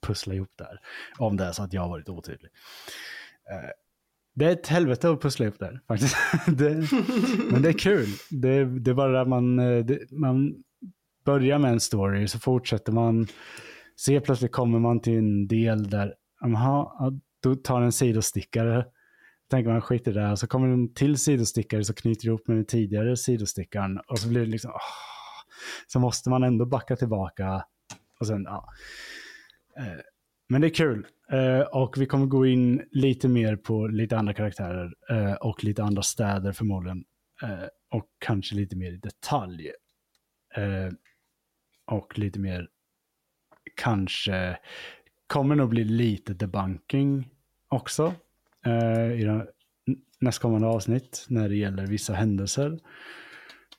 [0.03, 0.81] pussla ihop det här.
[1.19, 2.51] Om det är så att jag har varit otydlig.
[3.51, 3.71] Eh,
[4.35, 6.17] det är ett helvete att pussla ihop det här faktiskt.
[6.47, 6.93] det,
[7.51, 8.09] men det är kul.
[8.31, 10.55] Det, det är bara att man, eh, det, man
[11.25, 13.27] börjar med en story så fortsätter man.
[13.97, 16.15] Se plötsligt kommer man till en del där,
[16.45, 18.87] aha, då tar en sidostickare.
[19.51, 22.57] Tänker man skit i det här, så kommer en till sidostickare så knyter ihop med
[22.57, 24.81] den tidigare sidostickaren och så blir det liksom, åh,
[25.87, 27.65] så måste man ändå backa tillbaka
[28.21, 28.69] och sen, ja.
[29.77, 30.01] Eh,
[30.49, 31.07] men det är kul.
[31.33, 35.83] Eh, och vi kommer gå in lite mer på lite andra karaktärer eh, och lite
[35.83, 37.05] andra städer förmodligen.
[37.91, 39.71] Och kanske lite mer i detalj.
[41.87, 42.69] Och lite mer,
[43.77, 44.59] kanske,
[45.27, 47.29] kommer nog bli lite debunking
[47.69, 48.15] också
[48.67, 49.47] eh, I den
[50.21, 52.79] nästkommande avsnitt när det gäller vissa händelser.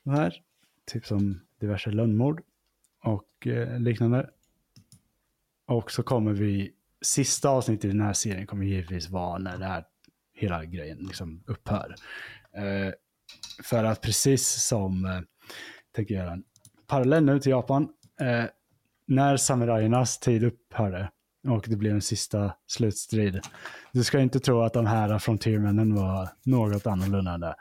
[0.04, 0.34] Här,
[0.86, 2.42] typ som diverse lönnmord
[3.04, 4.30] och eh, liknande.
[5.66, 6.72] Och så kommer vi,
[7.02, 9.84] sista avsnittet i den här serien kommer givetvis vara när det här
[10.34, 11.94] hela grejen liksom upphör.
[12.52, 12.92] Eh,
[13.62, 15.20] för att precis som, eh,
[15.92, 16.44] tänker jag göra en
[16.86, 17.88] parallell nu till Japan,
[18.20, 18.44] eh,
[19.06, 21.10] när samurajernas tid upphörde
[21.48, 23.40] och det blev en sista slutstrid.
[23.92, 27.54] Du ska inte tro att de här frontiermännen var något annorlunda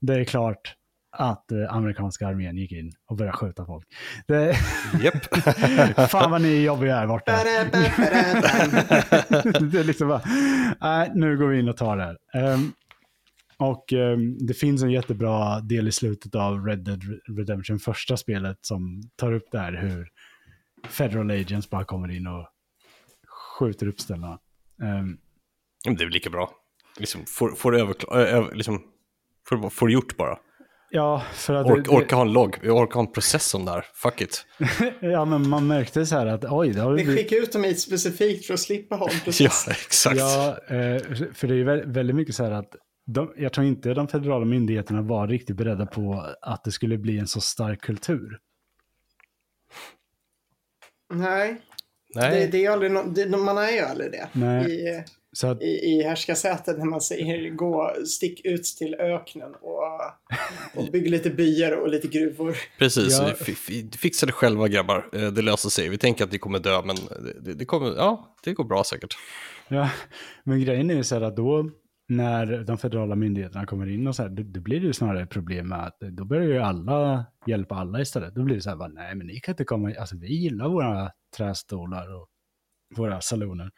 [0.00, 0.14] det.
[0.14, 0.74] Är klart
[1.16, 3.86] att eh, amerikanska armén gick in och började skjuta folk.
[4.26, 4.56] Det,
[5.02, 5.24] Japp.
[6.10, 7.32] Fan vad ni jobbiga är borta.
[9.60, 10.22] det är liksom bara,
[10.80, 12.18] nej, nu går vi in och tar det här.
[12.34, 12.72] Ehm,
[13.56, 17.02] och ehm, det finns en jättebra del i slutet av Red Dead
[17.36, 20.08] Redemption, första spelet, som tar upp det här hur
[20.88, 22.48] Federal Agents bara kommer in och
[23.58, 24.38] skjuter upp ställena.
[24.82, 25.16] Ehm,
[25.86, 26.50] Men Det är väl lika bra.
[26.98, 28.82] Liksom, får, får liksom,
[29.48, 30.38] får, får gjort bara.
[30.90, 31.66] ja, för att...
[31.66, 33.84] Ork, det- orka ha en logg, jag orkar ha en process om det här.
[33.94, 34.46] Fuck it.
[35.00, 37.64] ja, men man märkte så här att oj, det har Vi blivit- skickar ut dem
[37.64, 39.68] hit specifikt för att slippa ha en Ja, process.
[39.68, 40.16] exakt.
[40.18, 41.02] Ja, eh,
[41.34, 42.74] för det är väldigt mycket så här att
[43.06, 47.18] de, jag tror inte de federala myndigheterna var riktigt beredda på att det skulle bli
[47.18, 48.38] en så stark kultur.
[51.14, 51.60] Nej,
[52.16, 52.40] Nej.
[52.40, 54.28] det, det är aldrig no- det, man är ju aldrig det.
[54.32, 54.72] Nej.
[54.98, 59.82] I, Så att, i, i härskarsätet när man säger gå, stick ut till öknen och,
[60.76, 62.56] och bygg lite byar och lite gruvor.
[62.78, 63.32] Precis, Ja.
[63.38, 65.06] fi- fi- fixa det själva grabbar.
[65.12, 65.88] Eh, Det löser sig.
[65.88, 68.84] Vi tänker att ni kommer dö, men det, det, det kommer, ja, det går bra
[68.84, 69.14] säkert.
[69.68, 69.90] ja,
[70.44, 71.70] men grejen är ju så här att då
[72.08, 75.26] när de federala myndigheterna kommer in och så här, då, då blir det ju snarare
[75.26, 78.34] problem med att då börjar ju alla hjälpa alla istället.
[78.34, 80.68] Då blir det så här, bara, nej men ni kan inte komma, alltså vi gillar
[80.68, 82.28] våra trästolar och
[82.96, 83.70] våra saloner.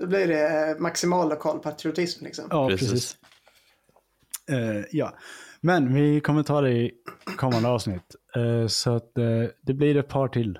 [0.00, 2.44] Då blir det maximal lokal patriotism liksom.
[2.50, 2.90] Ja, Precis.
[2.90, 3.16] precis.
[4.50, 5.14] Eh, ja,
[5.60, 6.92] Men vi kommer ta det i
[7.36, 8.16] kommande avsnitt.
[8.36, 10.58] Eh, så att eh, det blir ett par till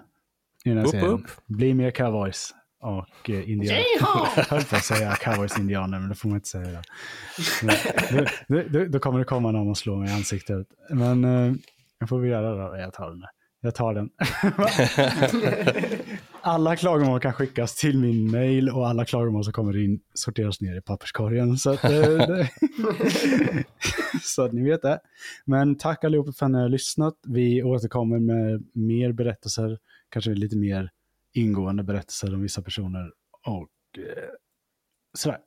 [0.64, 1.08] i den här Upp, serien.
[1.08, 1.26] upp.
[1.46, 3.84] Blir mer cowboys och uh, indianer.
[4.36, 6.82] Jag höll på att säga cowboys indianer, men det får man inte säga.
[7.62, 10.66] Men, då, då, då, kommer det komma någon och slå mig i ansiktet.
[10.90, 11.54] Men uh,
[11.98, 12.76] jag får vi göra det då.
[12.76, 13.22] Jag tar den.
[13.60, 14.10] Jag tar den.
[16.40, 20.76] alla klagomål kan skickas till min mail och alla klagomål som kommer in sorteras ner
[20.78, 21.56] i papperskorgen.
[21.56, 22.46] Så att, eh,
[24.22, 25.00] så att ni vet det.
[25.44, 27.14] Men tack allihopa för att ni har lyssnat.
[27.26, 29.78] Vi återkommer med mer berättelser,
[30.08, 30.90] kanske lite mer
[31.34, 33.12] ingående berättelser om vissa personer
[33.46, 34.28] och eh,
[35.14, 35.38] sådär.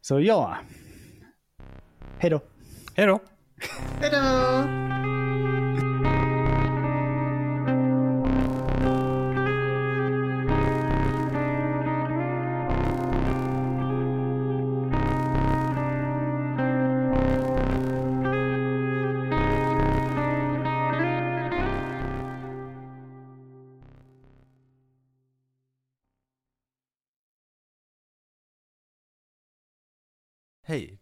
[0.00, 0.56] Så ja,
[2.18, 2.40] hej då.
[2.94, 3.20] Hej då.
[4.00, 5.01] Hej,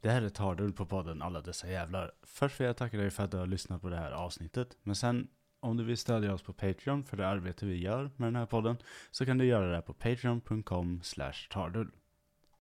[0.01, 2.13] det här är Tardull på podden Alla dessa jävlar.
[2.23, 4.77] Först vill jag tacka dig för att du har lyssnat på det här avsnittet.
[4.83, 5.29] Men sen,
[5.61, 8.47] om du vill stödja oss på Patreon för det arbete vi gör med den här
[8.47, 8.77] podden,
[9.11, 11.91] så kan du göra det på patreon.com slash tardull.